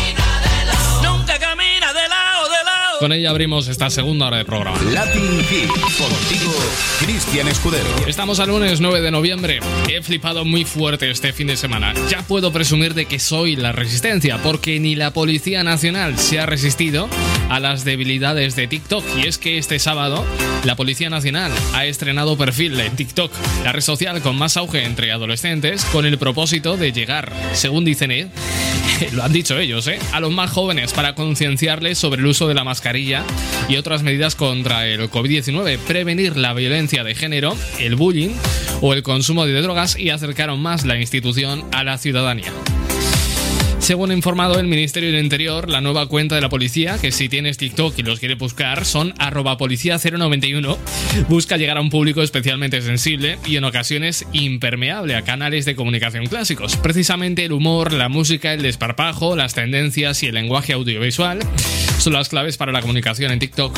[1.03, 2.99] Nunca camina de lado, de lado.
[2.99, 4.81] Con ella abrimos esta segunda hora de programa.
[4.91, 5.69] Latin Hit.
[5.69, 6.55] Contigo,
[7.01, 7.89] Cristian Escudero.
[8.07, 9.61] Estamos al lunes 9 de noviembre.
[9.87, 11.93] He flipado muy fuerte este fin de semana.
[12.09, 16.47] Ya puedo presumir de que soy la resistencia, porque ni la Policía Nacional se ha
[16.47, 17.09] resistido
[17.49, 19.05] a las debilidades de TikTok.
[19.17, 20.25] Y es que este sábado
[20.65, 23.33] la Policía Nacional ha estrenado perfil en TikTok,
[23.65, 28.11] la red social con más auge entre adolescentes, con el propósito de llegar, según dicen
[28.11, 28.29] eh,
[29.13, 29.99] lo han dicho ellos, ¿eh?
[30.13, 33.25] a los más jóvenes para concienciarles sobre el uso de la mascarilla
[33.69, 38.31] y otras medidas contra el COVID-19, prevenir la violencia de género, el bullying
[38.81, 42.53] o el consumo de drogas y acercaron más la institución a la ciudadanía.
[43.89, 47.31] Según ha informado el Ministerio del Interior, la nueva cuenta de la policía, que si
[47.31, 50.77] tienes TikTok y los quieres buscar, son arroba policía 091,
[51.31, 56.27] busca llegar a un público especialmente sensible y en ocasiones impermeable a canales de comunicación
[56.27, 56.77] clásicos.
[56.77, 61.39] Precisamente el humor, la música, el desparpajo, las tendencias y el lenguaje audiovisual
[61.97, 63.75] son las claves para la comunicación en TikTok.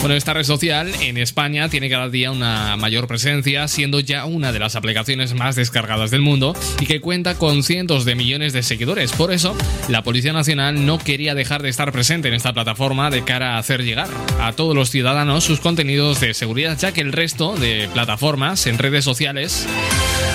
[0.00, 4.50] Bueno, esta red social en España tiene cada día una mayor presencia, siendo ya una
[4.50, 8.62] de las aplicaciones más descargadas del mundo y que cuenta con cientos de millones de
[8.62, 9.12] seguidores.
[9.12, 9.54] Por eso,
[9.88, 13.58] la Policía Nacional no quería dejar de estar presente en esta plataforma de cara a
[13.58, 14.08] hacer llegar
[14.40, 18.78] a todos los ciudadanos sus contenidos de seguridad, ya que el resto de plataformas en
[18.78, 19.66] redes sociales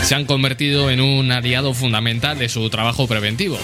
[0.03, 3.57] se han convertido en un aliado fundamental de su trabajo preventivo.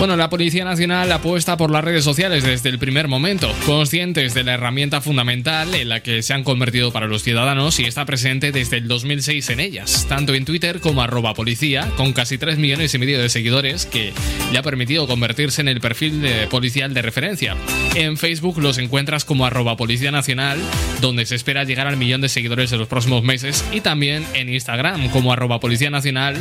[0.00, 4.44] Bueno, la Policía Nacional apuesta por las redes sociales desde el primer momento, conscientes de
[4.44, 8.50] la herramienta fundamental en la que se han convertido para los ciudadanos y está presente
[8.50, 12.94] desde el 2006 en ellas, tanto en Twitter como arroba policía, con casi 3 millones
[12.94, 14.14] y medio de seguidores que
[14.50, 17.54] le ha permitido convertirse en el perfil de policial de referencia.
[17.94, 20.58] En Facebook los encuentras como arroba Policía Nacional,
[21.02, 24.48] donde se espera llegar al millón de seguidores en los próximos meses, y también en
[24.48, 26.38] Instagram como arroba Policía Nacional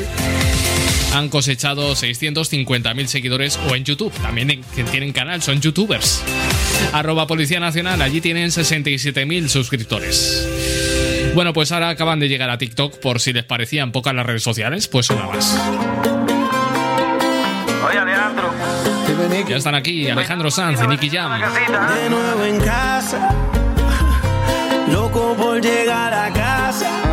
[1.14, 6.24] han cosechado 650.000 seguidores o en YouTube, también tienen canal, son youtubers.
[6.94, 10.48] Arroba Policía Nacional, allí tienen 67.000 suscriptores.
[11.36, 14.44] Bueno, pues ahora acaban de llegar a TikTok por si les parecían pocas las redes
[14.44, 15.60] sociales, pues una más.
[17.88, 18.54] Oye, Alejandro.
[19.48, 21.40] Ya están aquí Alejandro Sanz y Nicky Jam.
[21.40, 23.30] De nuevo en casa,
[24.92, 27.09] loco por llegar a casa.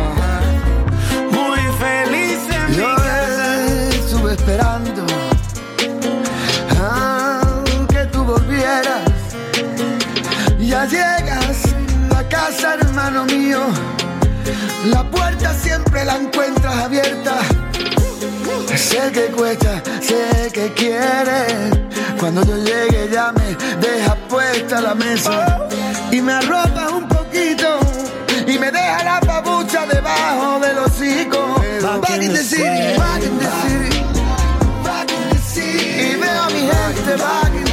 [4.47, 5.05] Esperando
[6.79, 7.41] a
[7.89, 9.03] que tú volvieras.
[10.57, 11.63] Ya llegas
[12.15, 13.59] a casa, hermano mío.
[14.85, 17.39] La puerta siempre la encuentras abierta.
[18.73, 21.53] Sé que cuesta, sé que quieres.
[22.17, 23.53] Cuando yo llegue ya me
[23.85, 25.67] dejas puesta la mesa
[26.09, 27.79] y me arropas un poquito
[28.47, 31.61] y me deja la papucha debajo del hocico.
[31.81, 33.96] Back in the city, back in the city,
[36.67, 37.66] gente back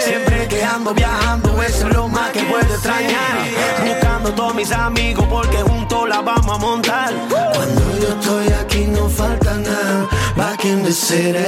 [0.00, 3.44] Siempre que ando viajando, eso es lo más que puedo extrañar.
[3.84, 7.12] Buscando a todos mis amigos porque juntos la vamos a montar.
[7.28, 11.44] Cuando yo estoy aquí no falta nada, back in the city.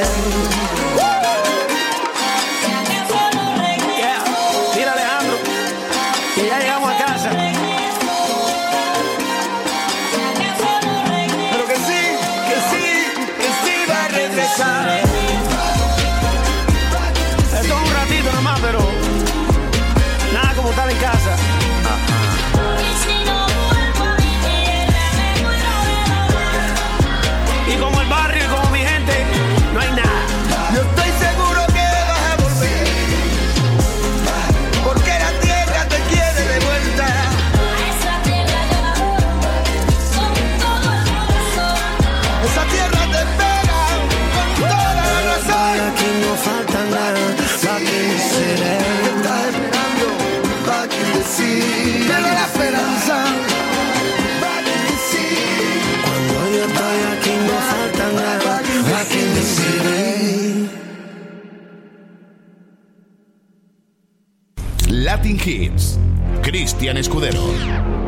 [65.45, 65.99] Kids,
[66.41, 68.04] Cristian Escudero.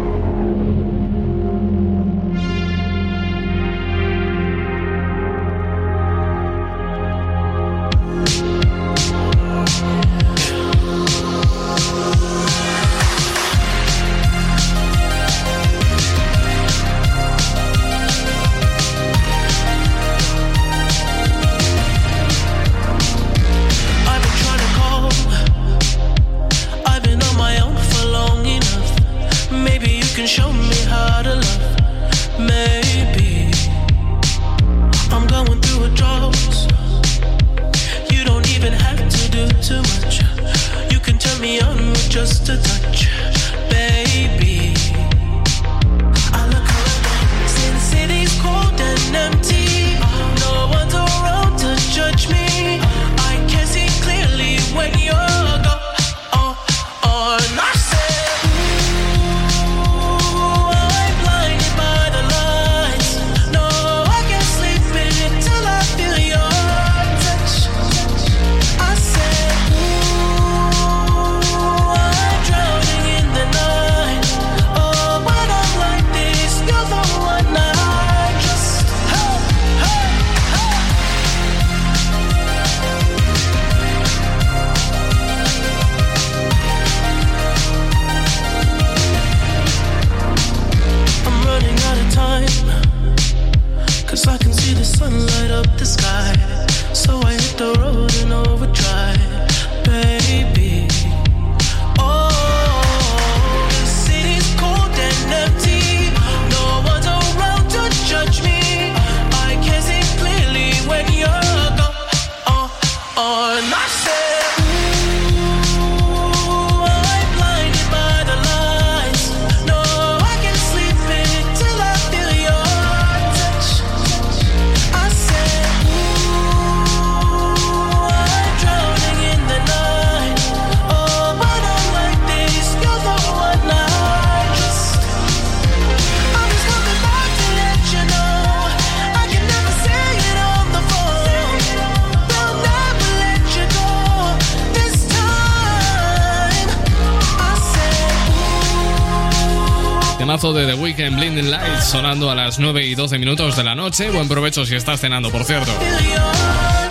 [150.47, 153.75] temazo de The Weekend Blinding Lights sonando a las 9 y 12 minutos de la
[153.75, 154.11] noche.
[154.11, 155.73] Buen provecho si estás cenando, por cierto.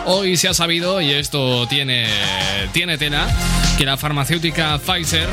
[0.06, 2.08] Hoy se ha sabido, y esto tiene,
[2.74, 3.28] tiene tela,
[3.78, 5.30] que la farmacéutica Pfizer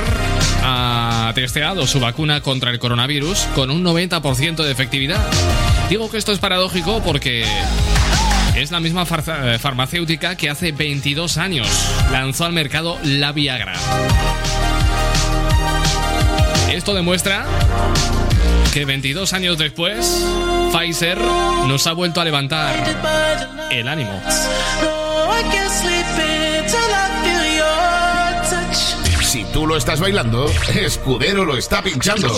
[0.63, 5.25] ha testeado su vacuna contra el coronavirus con un 90% de efectividad.
[5.89, 7.45] Digo que esto es paradójico porque
[8.57, 11.69] es la misma eh, farmacéutica que hace 22 años
[12.11, 13.75] lanzó al mercado la Viagra.
[16.73, 17.45] Esto demuestra
[18.73, 20.25] que 22 años después,
[20.73, 22.75] Pfizer nos ha vuelto a levantar
[23.71, 24.19] el ánimo.
[29.21, 32.35] Si tú lo estás bailando, Escudero lo está pinchando.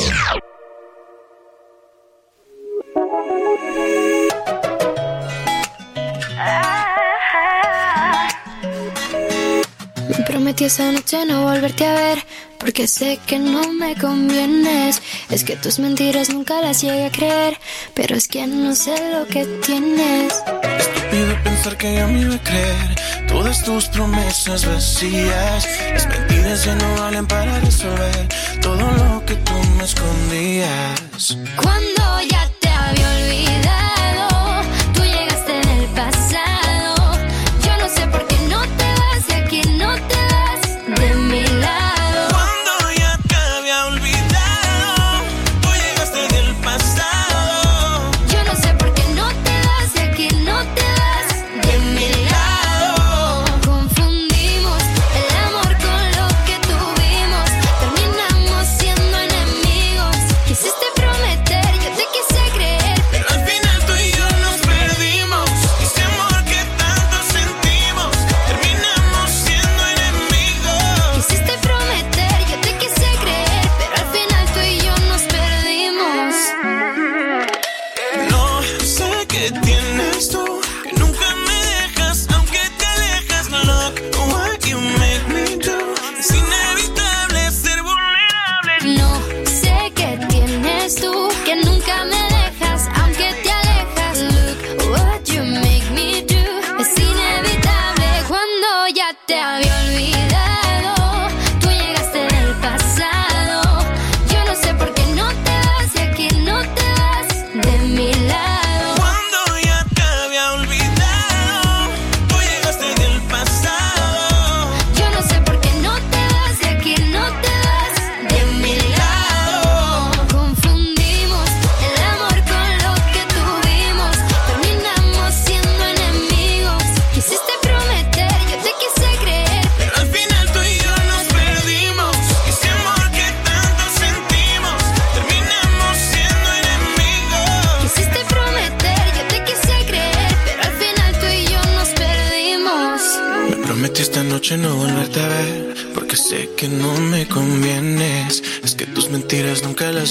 [10.09, 12.19] Me prometí esa noche no volverte a ver
[12.65, 15.03] porque sé que no me convienes.
[15.29, 17.59] Es que tus mentiras nunca las llegué a creer,
[17.93, 20.33] pero es que no sé lo que tienes.
[20.79, 22.95] Estúpido pensar que ya me iba a creer
[23.29, 25.69] todas tus promesas vacías.
[25.93, 28.29] Las mentiras ya no valen para resolver
[28.63, 31.37] todo lo que tú me escondías.
[31.57, 33.84] Cuando ya te había olvidado.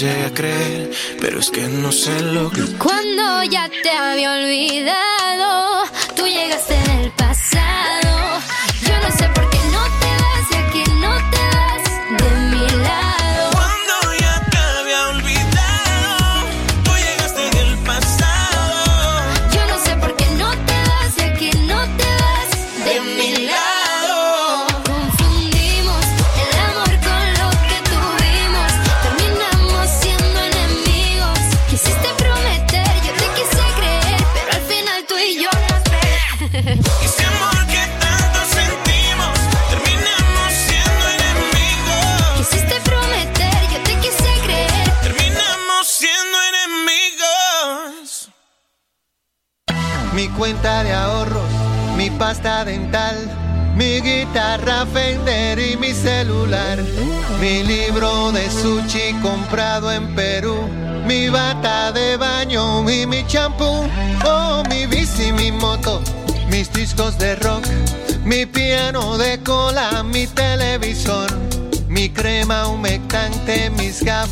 [0.03, 2.61] llegué a creer, pero es que no sé lo que.
[2.77, 5.12] Cuando ya te había olvidado.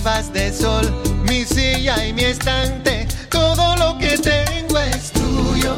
[0.03, 0.91] gafas de sol,
[1.29, 5.75] mi silla y mi estante, todo lo que tengo es tuyo,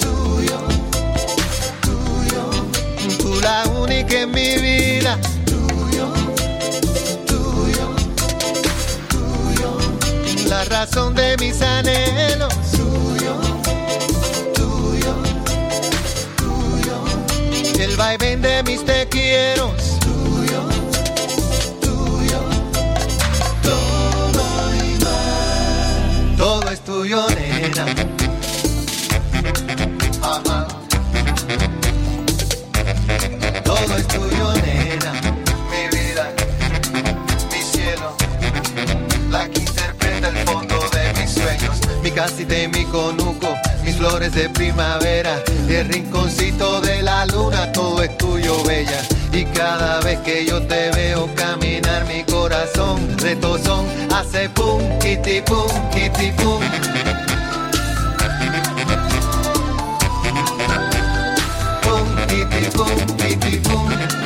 [0.00, 0.58] tuyo,
[1.82, 3.18] tuyo.
[3.18, 5.18] Tú la única en mi vida.
[5.44, 6.12] Tuyo,
[7.26, 7.94] tuyo,
[9.08, 9.78] tuyo.
[10.48, 12.54] La razón de mis anhelos.
[12.72, 13.36] Tuyo,
[14.54, 15.14] tuyo,
[16.36, 17.04] tuyo.
[17.78, 19.85] El vaivén de mis te quiero.
[42.26, 48.18] Naciste mi conuco, mis flores de primavera y el rinconcito de la luna, todo es
[48.18, 49.00] tuyo, bella.
[49.32, 55.68] Y cada vez que yo te veo caminar, mi corazón retozón hace pum, kitty pum,
[55.92, 56.60] kitty pum.
[61.82, 64.25] Pum, kitty pum, kitty pum.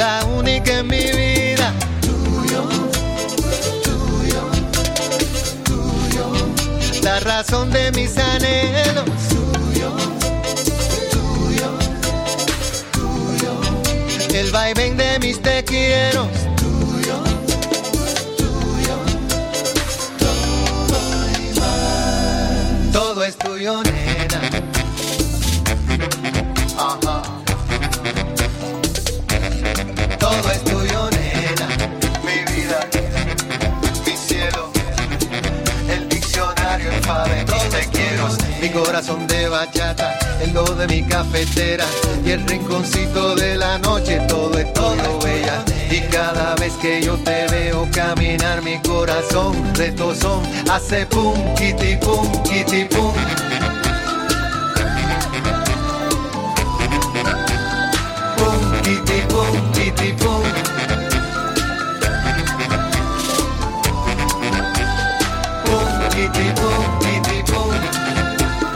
[0.00, 2.62] la única en mi vida, tuyo,
[3.84, 4.42] tuyo,
[5.62, 6.26] tuyo,
[7.02, 9.90] la razón de mis anhelos, tuyo,
[11.10, 11.70] tuyo,
[12.92, 13.52] tuyo,
[14.32, 16.26] el vaivén de mis te quiero,
[38.60, 41.84] mi corazón de bachata, el do de mi cafetera
[42.24, 45.64] y el rinconcito de la noche, todo es todo bella.
[45.90, 52.30] Y cada vez que yo te veo caminar, mi corazón retozón hace pum, kitty pum,
[52.42, 53.12] kitty pum.
[58.36, 60.20] Pum, kitty pum, pum.
[60.20, 60.29] Pum,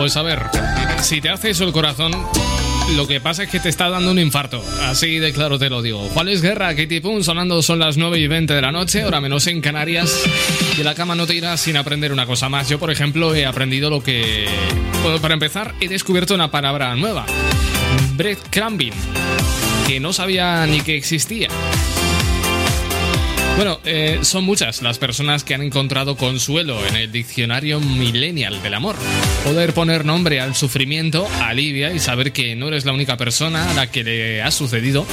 [0.05, 0.43] Pues a ver,
[1.01, 2.12] si te hace eso el corazón,
[2.94, 4.62] lo que pasa es que te está dando un infarto.
[4.82, 6.10] Así de claro te lo digo.
[6.12, 6.76] ¿Cuál es guerra?
[6.76, 10.14] Katy Pum sonando son las 9 y 20 de la noche, ahora menos en Canarias.
[10.78, 12.68] Y la cama no te irás sin aprender una cosa más.
[12.68, 14.47] Yo, por ejemplo, he aprendido lo que.
[15.22, 17.24] Para empezar, he descubierto una palabra nueva:
[18.14, 18.93] breadcrumbing,
[19.86, 21.48] que no sabía ni que existía.
[23.56, 28.74] Bueno, eh, son muchas las personas que han encontrado consuelo en el diccionario millennial del
[28.74, 28.97] amor.
[29.44, 33.74] Poder poner nombre al sufrimiento alivia y saber que no eres la única persona a
[33.74, 35.06] la que le ha sucedido,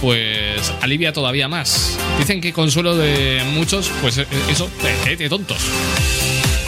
[0.00, 1.96] pues alivia todavía más.
[2.18, 4.68] Dicen que consuelo de muchos, pues eh, eso,
[5.06, 5.62] de, tontos.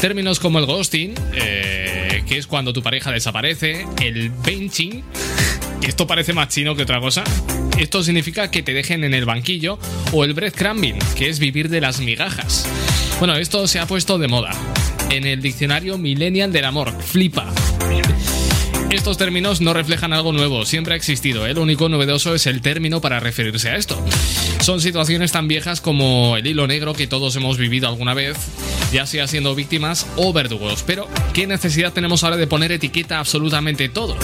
[0.00, 5.02] Términos como el ghosting, eh, que es cuando tu pareja desaparece, el benching,
[5.84, 7.24] esto parece más chino que otra cosa.
[7.78, 9.78] Esto significa que te dejen en el banquillo,
[10.12, 12.66] o el breadcrumbing, que es vivir de las migajas.
[13.18, 14.52] Bueno, esto se ha puesto de moda.
[15.10, 17.52] En el diccionario Millennial del Amor, flipa.
[18.90, 21.46] Estos términos no reflejan algo nuevo, siempre ha existido.
[21.48, 24.00] Lo único novedoso es el término para referirse a esto.
[24.60, 28.36] Son situaciones tan viejas como el hilo negro que todos hemos vivido alguna vez,
[28.92, 30.84] ya sea siendo víctimas o verdugos.
[30.86, 34.16] Pero, ¿qué necesidad tenemos ahora de poner etiqueta a absolutamente todo?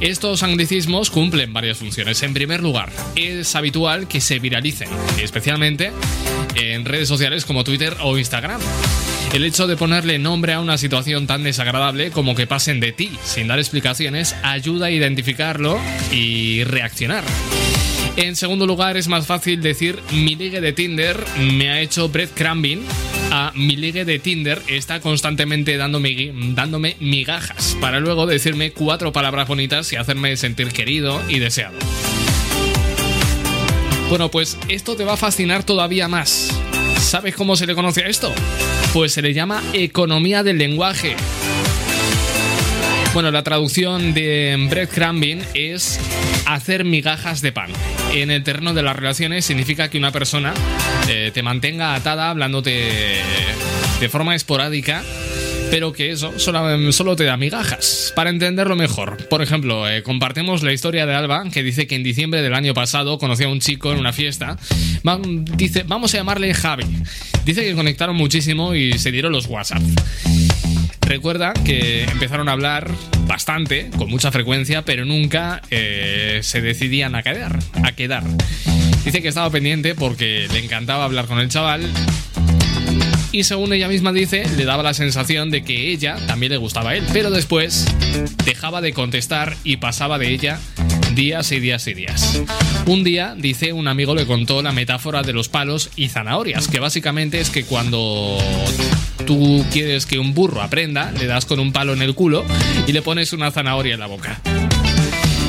[0.00, 2.22] Estos anglicismos cumplen varias funciones.
[2.22, 4.90] En primer lugar, es habitual que se viralicen,
[5.22, 5.90] especialmente
[6.54, 8.60] en redes sociales como Twitter o Instagram.
[9.32, 13.10] El hecho de ponerle nombre a una situación tan desagradable como que pasen de ti
[13.24, 15.80] sin dar explicaciones ayuda a identificarlo
[16.12, 17.24] y reaccionar.
[18.16, 22.82] En segundo lugar, es más fácil decir mi ligue de Tinder me ha hecho breadcrumbing
[23.36, 29.46] a mi ligue de Tinder está constantemente dándome, dándome migajas para luego decirme cuatro palabras
[29.46, 31.76] bonitas y hacerme sentir querido y deseado.
[34.08, 36.50] Bueno, pues esto te va a fascinar todavía más.
[36.98, 38.32] ¿Sabes cómo se le conoce a esto?
[38.94, 41.14] Pues se le llama economía del lenguaje.
[43.16, 45.98] Bueno, la traducción de breadcrumbing es
[46.44, 47.70] hacer migajas de pan.
[48.12, 50.52] En el terreno de las relaciones significa que una persona
[51.08, 53.22] eh, te mantenga atada hablándote
[54.00, 55.02] de forma esporádica,
[55.70, 58.12] pero que eso solo, solo te da migajas.
[58.14, 62.02] Para entenderlo mejor, por ejemplo, eh, compartimos la historia de Alba, que dice que en
[62.02, 64.58] diciembre del año pasado conoció a un chico en una fiesta.
[65.08, 65.18] Va-
[65.56, 66.84] dice, vamos a llamarle Javi.
[67.46, 69.80] Dice que conectaron muchísimo y se dieron los WhatsApp.
[71.06, 72.90] Recuerda que empezaron a hablar
[73.26, 78.24] bastante, con mucha frecuencia, pero nunca eh, se decidían a quedar, a quedar.
[79.04, 81.88] Dice que estaba pendiente porque le encantaba hablar con el chaval
[83.30, 86.90] y según ella misma dice, le daba la sensación de que ella también le gustaba
[86.90, 87.86] a él, pero después
[88.44, 90.58] dejaba de contestar y pasaba de ella
[91.14, 92.40] días y días y días.
[92.86, 96.80] Un día, dice, un amigo le contó la metáfora de los palos y zanahorias, que
[96.80, 98.38] básicamente es que cuando
[99.26, 102.44] tú quieres que un burro aprenda, le das con un palo en el culo
[102.86, 104.40] y le pones una zanahoria en la boca.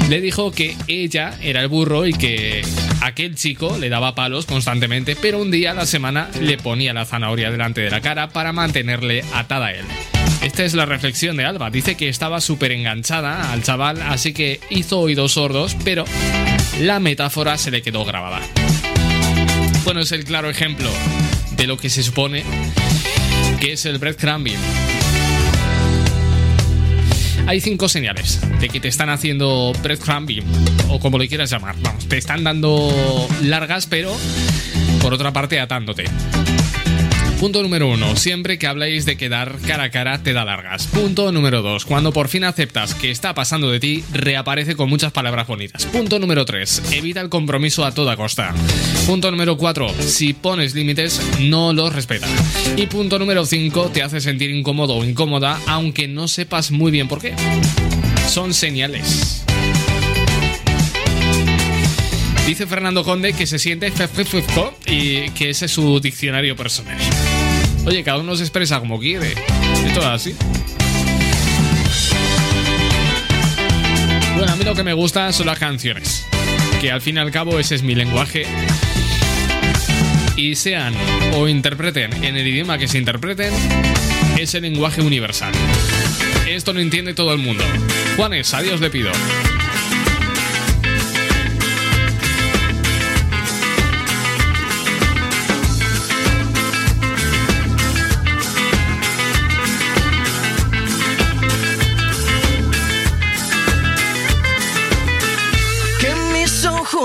[0.09, 2.61] Le dijo que ella era el burro y que
[3.01, 7.05] aquel chico le daba palos constantemente, pero un día a la semana le ponía la
[7.05, 9.85] zanahoria delante de la cara para mantenerle atada a él.
[10.41, 11.69] Esta es la reflexión de Alba.
[11.69, 16.05] Dice que estaba súper enganchada al chaval, así que hizo oídos sordos, pero
[16.79, 18.39] la metáfora se le quedó grabada.
[19.83, 20.89] Bueno, es el claro ejemplo
[21.57, 22.43] de lo que se supone
[23.59, 24.57] que es el breadcrumbing.
[27.47, 30.43] Hay cinco señales de que te están haciendo breadcrumbing,
[30.89, 31.75] o como le quieras llamar.
[31.81, 34.15] Vamos, te están dando largas, pero
[35.01, 36.05] por otra parte atándote.
[37.39, 40.87] Punto número uno, siempre que habláis de quedar cara a cara te da largas.
[40.87, 45.11] Punto número dos, cuando por fin aceptas que está pasando de ti, reaparece con muchas
[45.11, 45.85] palabras bonitas.
[45.85, 48.55] Punto número tres, evita el compromiso a toda costa.
[49.05, 52.27] Punto número cuatro, si pones límites, no los respeta.
[52.75, 57.07] Y punto número cinco, te hace sentir incómodo o incómoda, aunque no sepas muy bien
[57.07, 57.35] por qué.
[58.27, 59.46] Son señales.
[62.47, 63.91] Dice Fernando Conde que se siente
[64.85, 66.97] y que ese es su diccionario personal.
[67.85, 69.33] Oye, cada uno se expresa como quiere.
[69.85, 70.35] Esto es así.
[74.37, 76.25] Bueno, a mí lo que me gusta son las canciones.
[76.79, 78.45] Que al fin y al cabo ese es mi lenguaje.
[80.37, 80.93] Y sean
[81.33, 83.53] o interpreten en el idioma que se interpreten,
[84.39, 85.51] es el lenguaje universal.
[86.47, 87.65] Esto lo entiende todo el mundo.
[88.15, 89.11] Juanes, adiós le pido.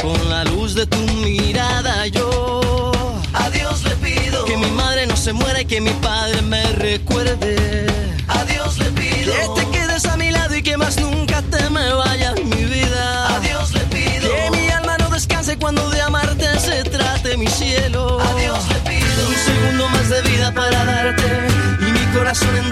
[0.00, 2.06] Con la luz de tu mirada.
[2.08, 2.92] Yo
[3.32, 6.62] a Dios le pido que mi madre no se muera y que mi padre me
[6.72, 7.86] recuerde.
[8.28, 11.70] A Dios le pido que te quedes a mi lado y que más nunca te
[11.70, 13.36] me vayas, mi vida.
[13.36, 17.46] A Dios le pido que mi alma no descanse cuando de amarte se trate mi
[17.46, 18.20] cielo.
[18.20, 21.48] A Dios le pido un segundo más de vida para darte
[21.80, 22.71] y mi corazón entero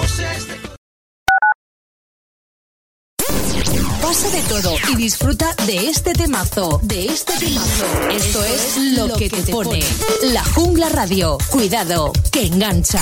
[4.89, 7.85] y disfruta de este temazo, de este temazo.
[8.11, 9.79] Esto, es, lo que, te, pone.
[10.23, 11.37] La Jungla Radio.
[11.49, 13.01] Cuidado, que engancha.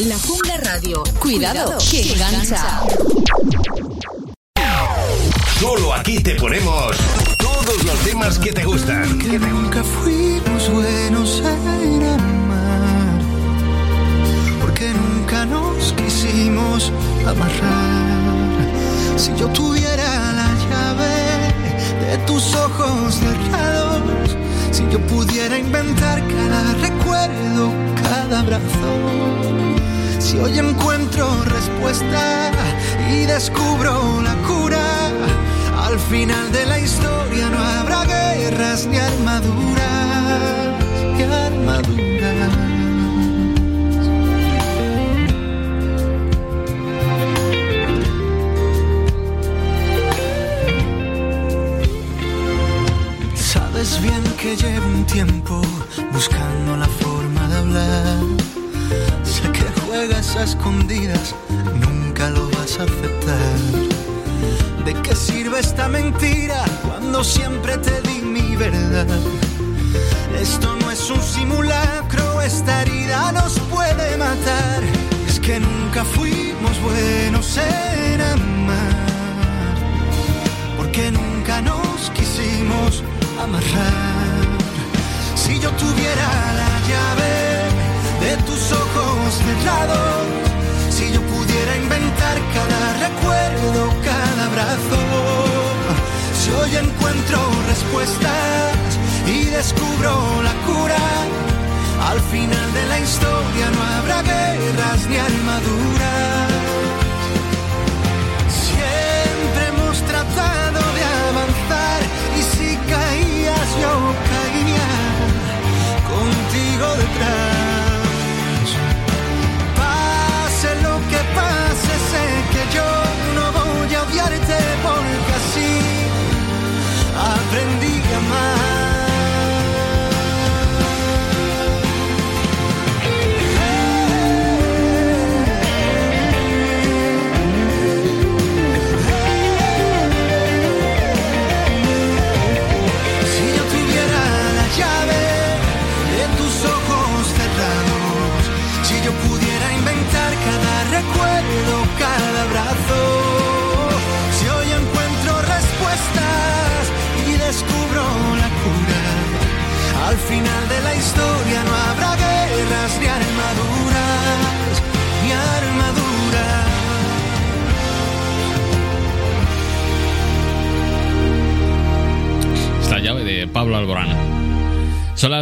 [0.00, 0.37] La Junta.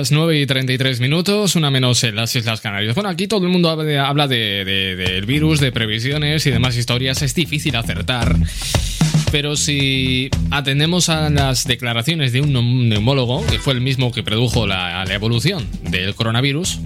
[0.07, 2.95] Las 9 y 33 minutos, una menos en las Islas Canarias.
[2.95, 6.53] Bueno, aquí todo el mundo habla de- habla de- de- del virus, de previsiones y
[6.53, 7.23] demás historias.
[7.23, 8.37] Es difícil acertar.
[9.33, 14.23] Pero si atendemos a las declaraciones de un neum- neumólogo, que fue el mismo que
[14.23, 16.79] produjo la, la evolución del coronavirus,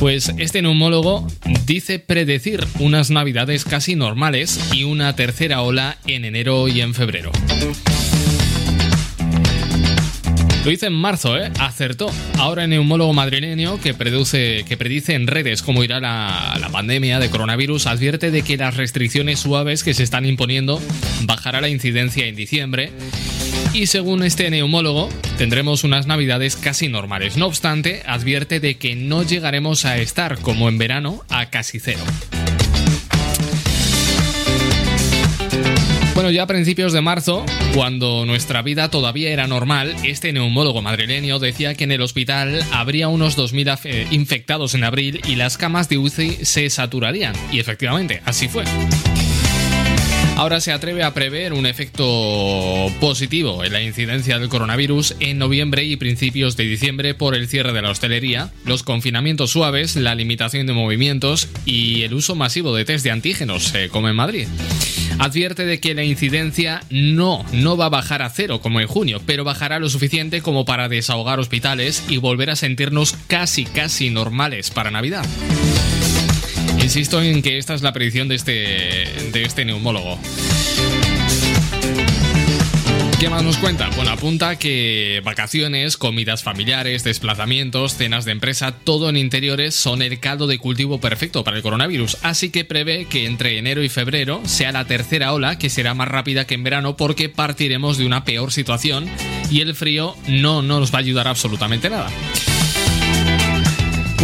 [0.00, 1.28] pues este neumólogo
[1.66, 7.30] dice predecir unas navidades casi normales y una tercera ola en enero y en febrero.
[10.64, 11.50] Lo hice en marzo, ¿eh?
[11.60, 12.10] Acertó.
[12.38, 17.28] Ahora el neumólogo madrileño que, que predice en redes cómo irá la, la pandemia de
[17.28, 20.80] coronavirus advierte de que las restricciones suaves que se están imponiendo
[21.24, 22.92] bajará la incidencia en diciembre
[23.74, 27.36] y según este neumólogo tendremos unas navidades casi normales.
[27.36, 32.00] No obstante, advierte de que no llegaremos a estar como en verano a casi cero.
[36.14, 41.40] Bueno, ya a principios de marzo, cuando nuestra vida todavía era normal, este neumólogo madrileño
[41.40, 45.58] decía que en el hospital habría unos 2.000 af- eh, infectados en abril y las
[45.58, 47.34] camas de UCI se saturarían.
[47.50, 48.62] Y efectivamente, así fue.
[50.36, 52.04] Ahora se atreve a prever un efecto
[53.00, 57.72] positivo en la incidencia del coronavirus en noviembre y principios de diciembre por el cierre
[57.72, 62.84] de la hostelería, los confinamientos suaves, la limitación de movimientos y el uso masivo de
[62.84, 64.48] test de antígenos, como en Madrid.
[65.20, 69.22] Advierte de que la incidencia no, no va a bajar a cero como en junio,
[69.24, 74.70] pero bajará lo suficiente como para desahogar hospitales y volver a sentirnos casi, casi normales
[74.70, 75.24] para Navidad.
[76.84, 80.18] Insisto en que esta es la predicción de este, de este neumólogo.
[83.18, 83.88] ¿Qué más nos cuenta?
[83.96, 90.20] Bueno, apunta que vacaciones, comidas familiares, desplazamientos, cenas de empresa, todo en interiores son el
[90.20, 92.18] caldo de cultivo perfecto para el coronavirus.
[92.20, 96.08] Así que prevé que entre enero y febrero sea la tercera ola que será más
[96.08, 99.08] rápida que en verano porque partiremos de una peor situación
[99.50, 102.10] y el frío no, no nos va a ayudar absolutamente nada.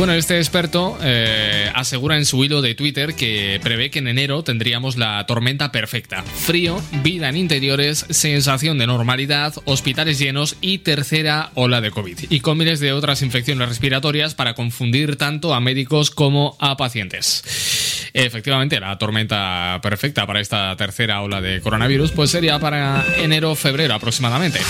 [0.00, 4.42] Bueno, este experto eh, asegura en su hilo de Twitter que prevé que en enero
[4.42, 6.22] tendríamos la tormenta perfecta.
[6.22, 12.18] Frío, vida en interiores, sensación de normalidad, hospitales llenos y tercera ola de COVID.
[12.30, 18.08] Y con miles de otras infecciones respiratorias para confundir tanto a médicos como a pacientes.
[18.14, 24.60] Efectivamente, la tormenta perfecta para esta tercera ola de coronavirus pues sería para enero-febrero aproximadamente.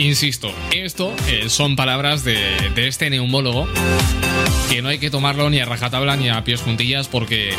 [0.00, 3.68] Insisto, esto eh, son palabras de, este neumólogo
[4.70, 7.52] que no hay que tomarlo ni a rajatabla ni a pies juntillas porque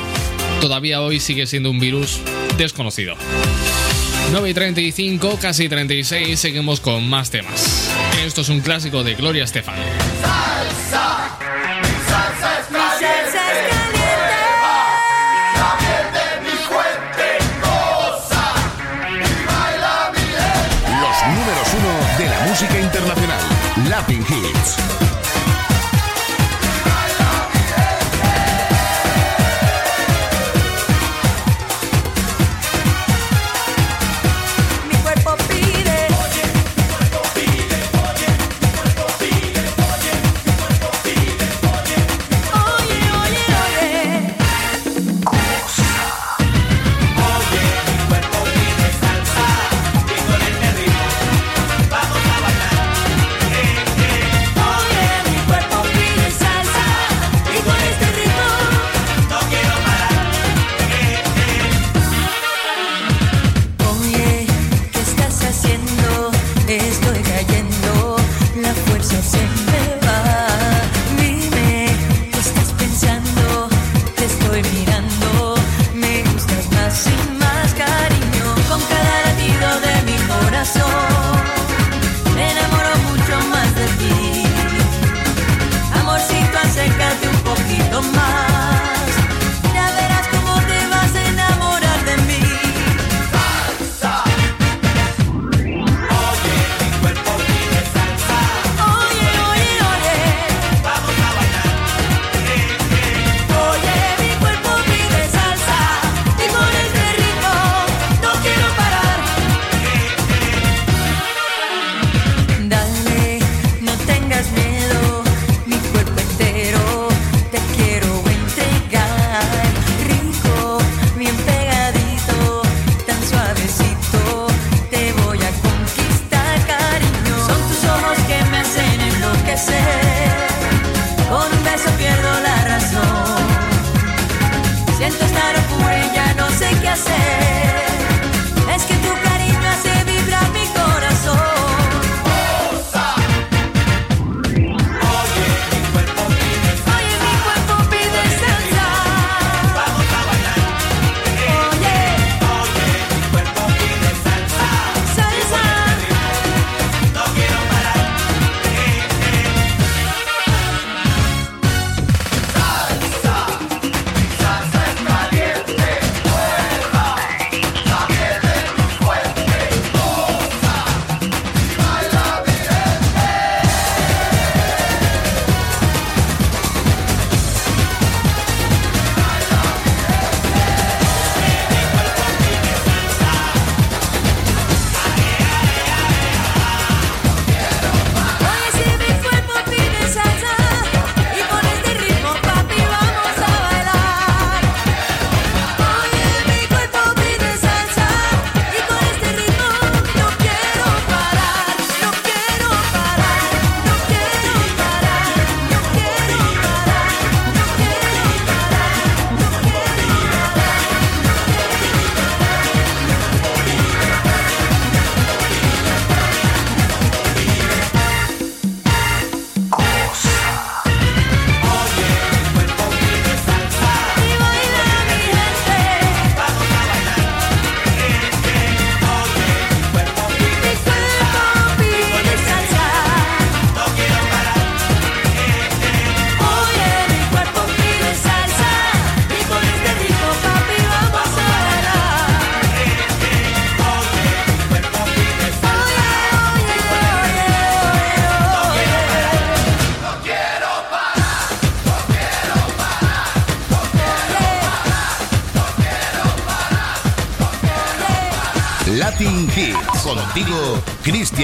[0.59, 2.19] todavía hoy sigue siendo un virus
[2.57, 3.13] desconocido.
[4.31, 7.91] 9 y 35, casi 36, seguimos con más temas.
[8.25, 9.75] Esto es un clásico de Gloria Estefan.
[24.61, 25.00] Latin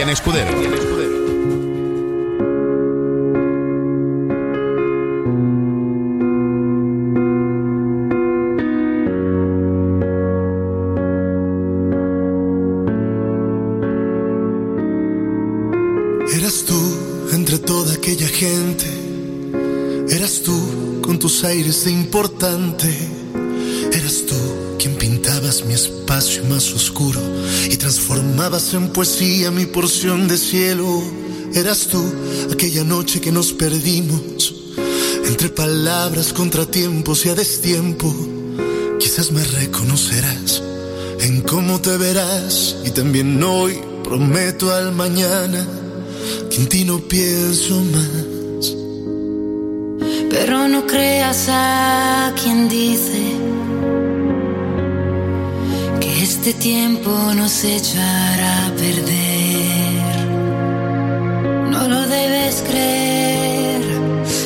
[0.09, 0.56] Escudero.
[28.73, 31.01] En poesía mi porción de cielo.
[31.53, 32.03] Eras tú
[32.51, 34.53] aquella noche que nos perdimos
[35.25, 38.13] entre palabras, contratiempos y a destiempo.
[38.99, 40.61] Quizás me reconocerás
[41.19, 45.65] en cómo te verás y también hoy prometo al mañana
[46.49, 48.75] que en ti no pienso más.
[50.29, 53.16] Pero no creas a quien dice
[56.47, 60.27] este tiempo nos echará a perder.
[61.71, 63.81] No lo debes creer.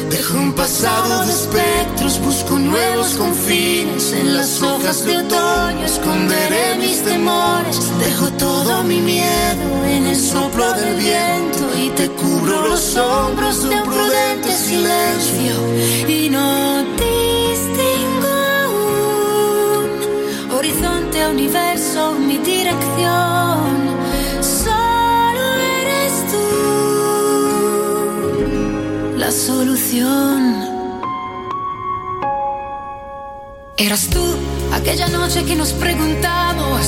[0.09, 4.13] Dejo un pasado de espectros, busco nuevos confines.
[4.13, 7.79] En las hojas de otoño esconderé mis temores.
[7.99, 13.75] Dejo todo mi miedo en el soplo del viento y te cubro los hombros de
[13.75, 15.53] un prudente silencio.
[16.07, 19.11] Y no distingo aún
[20.57, 21.70] horizonte, universo,
[22.27, 23.59] mi dirección.
[24.41, 25.43] Solo
[25.81, 26.47] eres tú
[29.17, 30.39] la solución.
[33.77, 34.23] Eras tú
[34.73, 36.81] aquella noche que nos preguntamos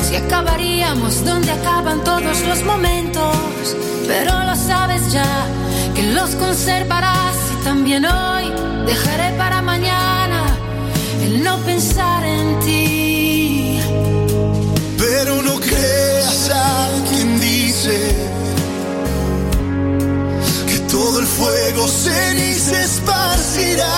[0.00, 3.76] si acabaríamos donde acaban todos los momentos.
[4.06, 5.46] Pero lo sabes ya
[5.94, 8.44] que los conservarás y también hoy
[8.86, 10.44] dejaré para mañana
[11.22, 13.05] el no pensar en ti.
[21.88, 23.96] Ceniza esparcirá.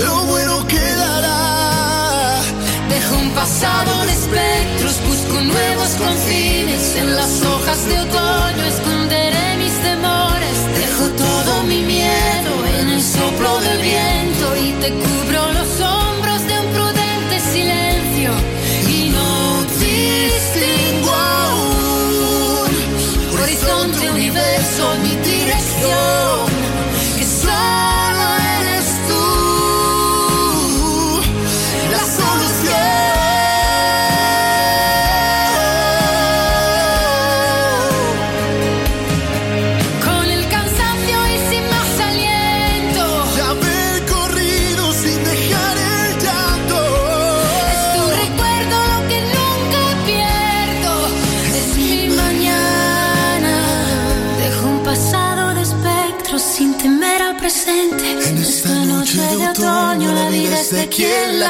[0.00, 2.40] Lo bueno quedará.
[2.88, 6.96] Dejo un pasado de espectros, busco nuevos confines.
[6.96, 10.56] En las hojas de otoño esconderé mis temores.
[10.82, 15.57] Dejo todo mi miedo en el soplo del viento y te cubro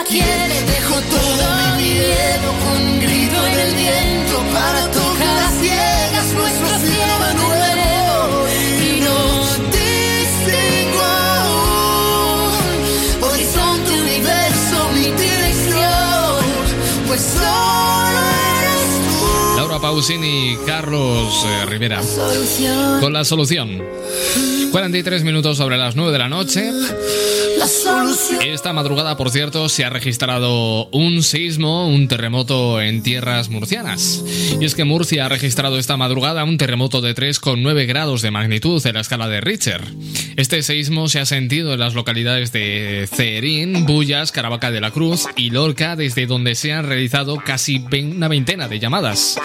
[0.08, 0.62] quién la quiere.
[0.64, 6.68] Dejo todo mi miedo con un grito en el viento para tocar a ciegas nuestro
[6.78, 8.46] cielo de nuevo.
[8.80, 9.18] Y no
[9.70, 11.02] distingo
[11.42, 12.52] aún
[13.22, 16.40] horizonte, universo, mi dirección.
[17.06, 18.20] Pues solo
[18.60, 19.56] eres tú.
[19.56, 22.00] Laura Pausini Carlos eh, Rivera.
[23.00, 23.82] Con la solución.
[24.70, 26.70] 43 minutos sobre las 9 de la noche.
[28.44, 34.24] Esta madrugada, por cierto, se ha registrado un sismo, un terremoto en tierras murcianas.
[34.60, 38.84] Y es que Murcia ha registrado esta madrugada un terremoto de 3,9 grados de magnitud
[38.86, 39.82] en la escala de Richter.
[40.36, 45.26] Este seísmo se ha sentido en las localidades de Cerín, Bullas, Caravaca de la Cruz
[45.36, 49.38] y Lorca, desde donde se han realizado casi una veintena de llamadas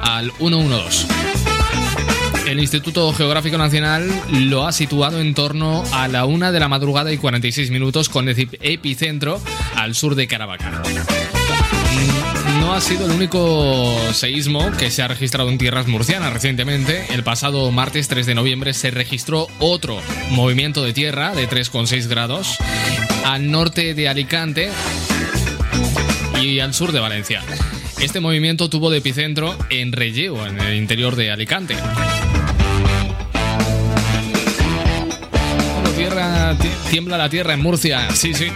[0.00, 1.15] al 112.
[2.46, 7.12] El Instituto Geográfico Nacional lo ha situado en torno a la una de la madrugada
[7.12, 9.40] y 46 minutos con epicentro
[9.74, 10.70] al sur de Caravaca.
[10.70, 17.06] Mm, No ha sido el único seísmo que se ha registrado en tierras murcianas recientemente.
[17.12, 20.00] El pasado martes 3 de noviembre se registró otro
[20.30, 22.58] movimiento de tierra de 3,6 grados
[23.24, 24.70] al norte de Alicante
[26.40, 27.42] y al sur de Valencia.
[28.00, 31.76] Este movimiento tuvo de epicentro en Relleu, en el interior de Alicante.
[35.96, 38.46] Tierra, ti- tiembla la tierra en Murcia, sí, sí.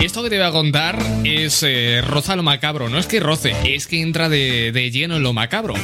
[0.00, 2.88] Esto que te voy a contar es eh, roza lo macabro.
[2.88, 5.74] No es que roce, es que entra de, de lleno en lo macabro.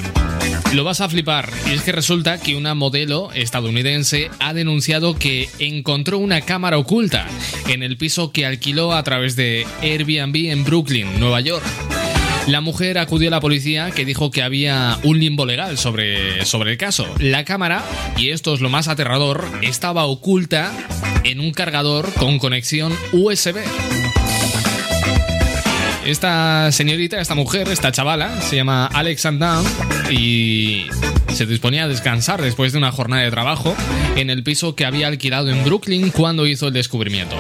[0.73, 1.51] Lo vas a flipar.
[1.69, 7.27] Y es que resulta que una modelo estadounidense ha denunciado que encontró una cámara oculta
[7.69, 11.65] en el piso que alquiló a través de Airbnb en Brooklyn, Nueva York.
[12.47, 16.73] La mujer acudió a la policía que dijo que había un limbo legal sobre, sobre
[16.73, 17.07] el caso.
[17.19, 17.85] La cámara,
[18.17, 20.73] y esto es lo más aterrador, estaba oculta
[21.25, 23.59] en un cargador con conexión USB.
[26.05, 29.29] Esta señorita, esta mujer, esta chavala, se llama Alex
[30.11, 30.87] y
[31.33, 33.77] se disponía a descansar después de una jornada de trabajo
[34.17, 37.37] en el piso que había alquilado en Brooklyn cuando hizo el descubrimiento.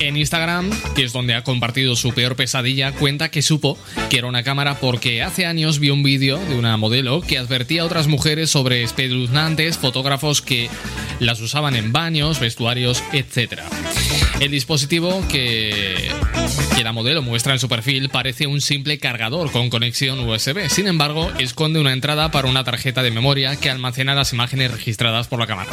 [0.00, 3.76] En Instagram, que es donde ha compartido su peor pesadilla, cuenta que supo
[4.10, 7.82] que era una cámara porque hace años vio un vídeo de una modelo que advertía
[7.82, 10.70] a otras mujeres sobre espeluznantes fotógrafos que
[11.18, 13.60] las usaban en baños, vestuarios, etc.
[14.40, 16.10] El dispositivo que,
[16.76, 20.68] que la modelo muestra en su perfil parece un simple cargador con conexión USB.
[20.68, 25.26] Sin embargo, esconde una entrada para una tarjeta de memoria que almacena las imágenes registradas
[25.26, 25.70] por la cámara.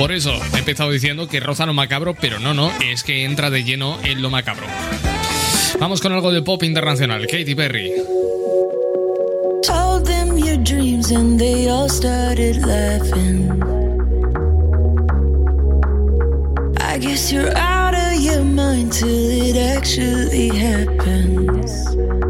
[0.00, 3.50] Por eso he empezado diciendo que roza lo macabro, pero no, no, es que entra
[3.50, 4.66] de lleno en lo macabro.
[5.78, 7.26] Vamos con algo de pop internacional.
[7.26, 7.92] Katy Perry.
[16.78, 22.29] I guess you're out of your mind till it actually happens.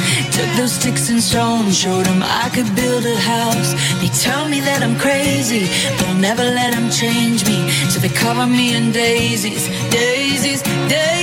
[0.57, 3.73] Those sticks and stones, showed them I could build a house.
[4.01, 5.63] They tell me that I'm crazy,
[5.97, 7.71] but I'll never let them change me.
[7.89, 11.20] So they cover me in daisies, daisies, daisies.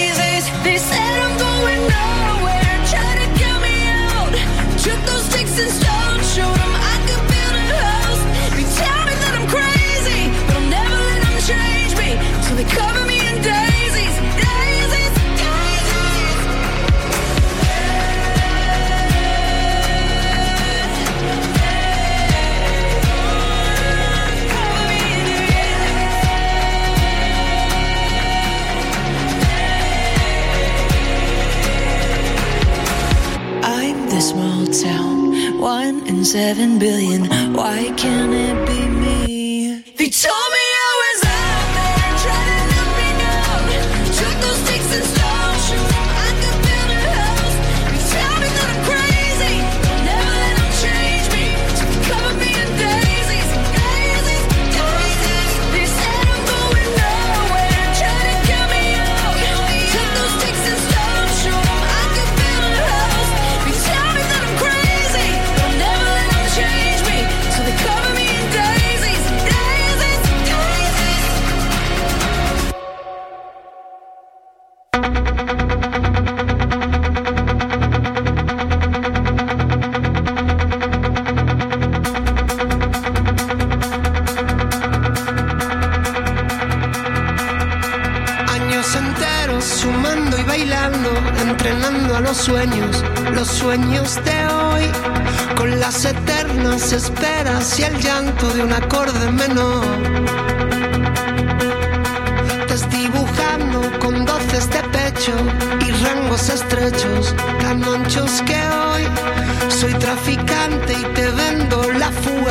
[35.88, 37.54] In seven billion.
[37.54, 39.47] Why can't it be me?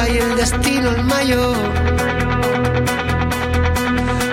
[0.09, 1.55] Y el destino el mayor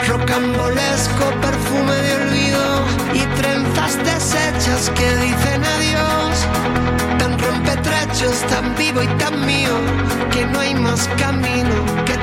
[0.09, 2.85] rocambolesco perfume de olvido
[3.15, 6.47] y trenzas deshechas que dicen adiós.
[7.19, 9.75] Tan rompetrechos, tan vivo y tan mío,
[10.31, 11.75] que no hay más camino
[12.05, 12.17] que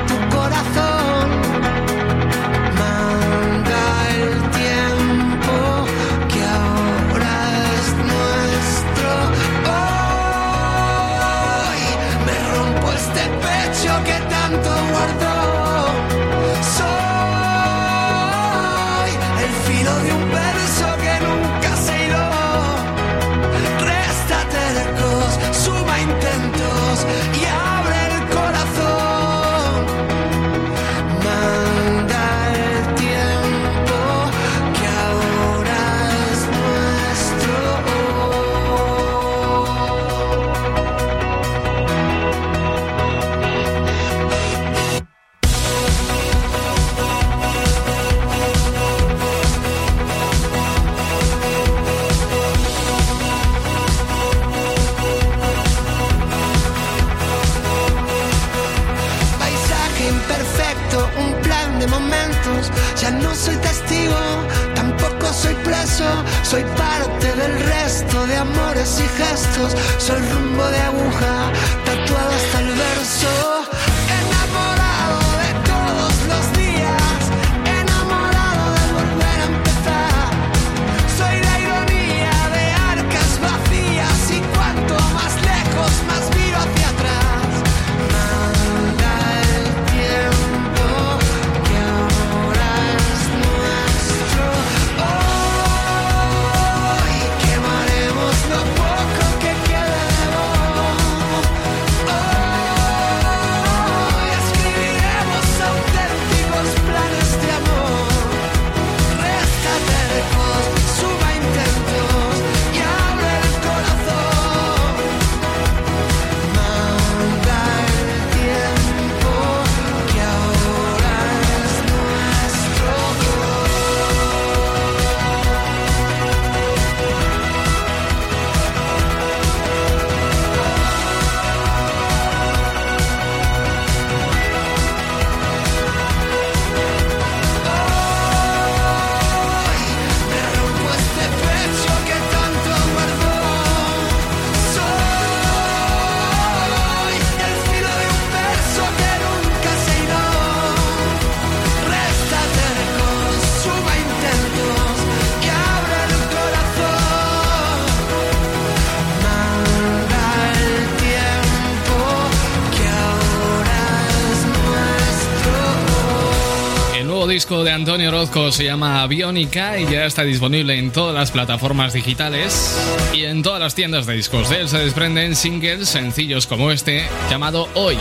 [167.92, 172.74] Antonio Orozco se llama Bionica y ya está disponible en todas las plataformas digitales
[173.12, 174.48] y en todas las tiendas de discos.
[174.48, 177.98] De él se desprenden singles sencillos como este llamado Hoy.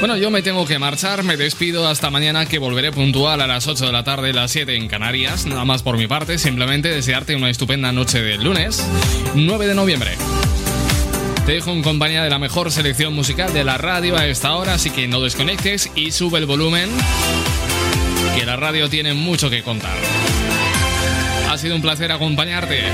[0.00, 3.68] Bueno, yo me tengo que marchar, me despido hasta mañana que volveré puntual a las
[3.68, 5.46] 8 de la tarde, las 7 en Canarias.
[5.46, 8.84] Nada más por mi parte, simplemente desearte una estupenda noche del lunes,
[9.36, 10.09] 9 de noviembre.
[11.50, 14.74] Te dejo en compañía de la mejor selección musical de la radio a esta hora,
[14.74, 16.88] así que no desconectes y sube el volumen,
[18.38, 19.96] que la radio tiene mucho que contar.
[21.50, 22.84] Ha sido un placer acompañarte.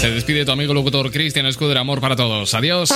[0.00, 1.78] Se despide tu amigo locutor Cristian Escuder.
[1.78, 2.52] Amor para todos.
[2.54, 2.90] Adiós.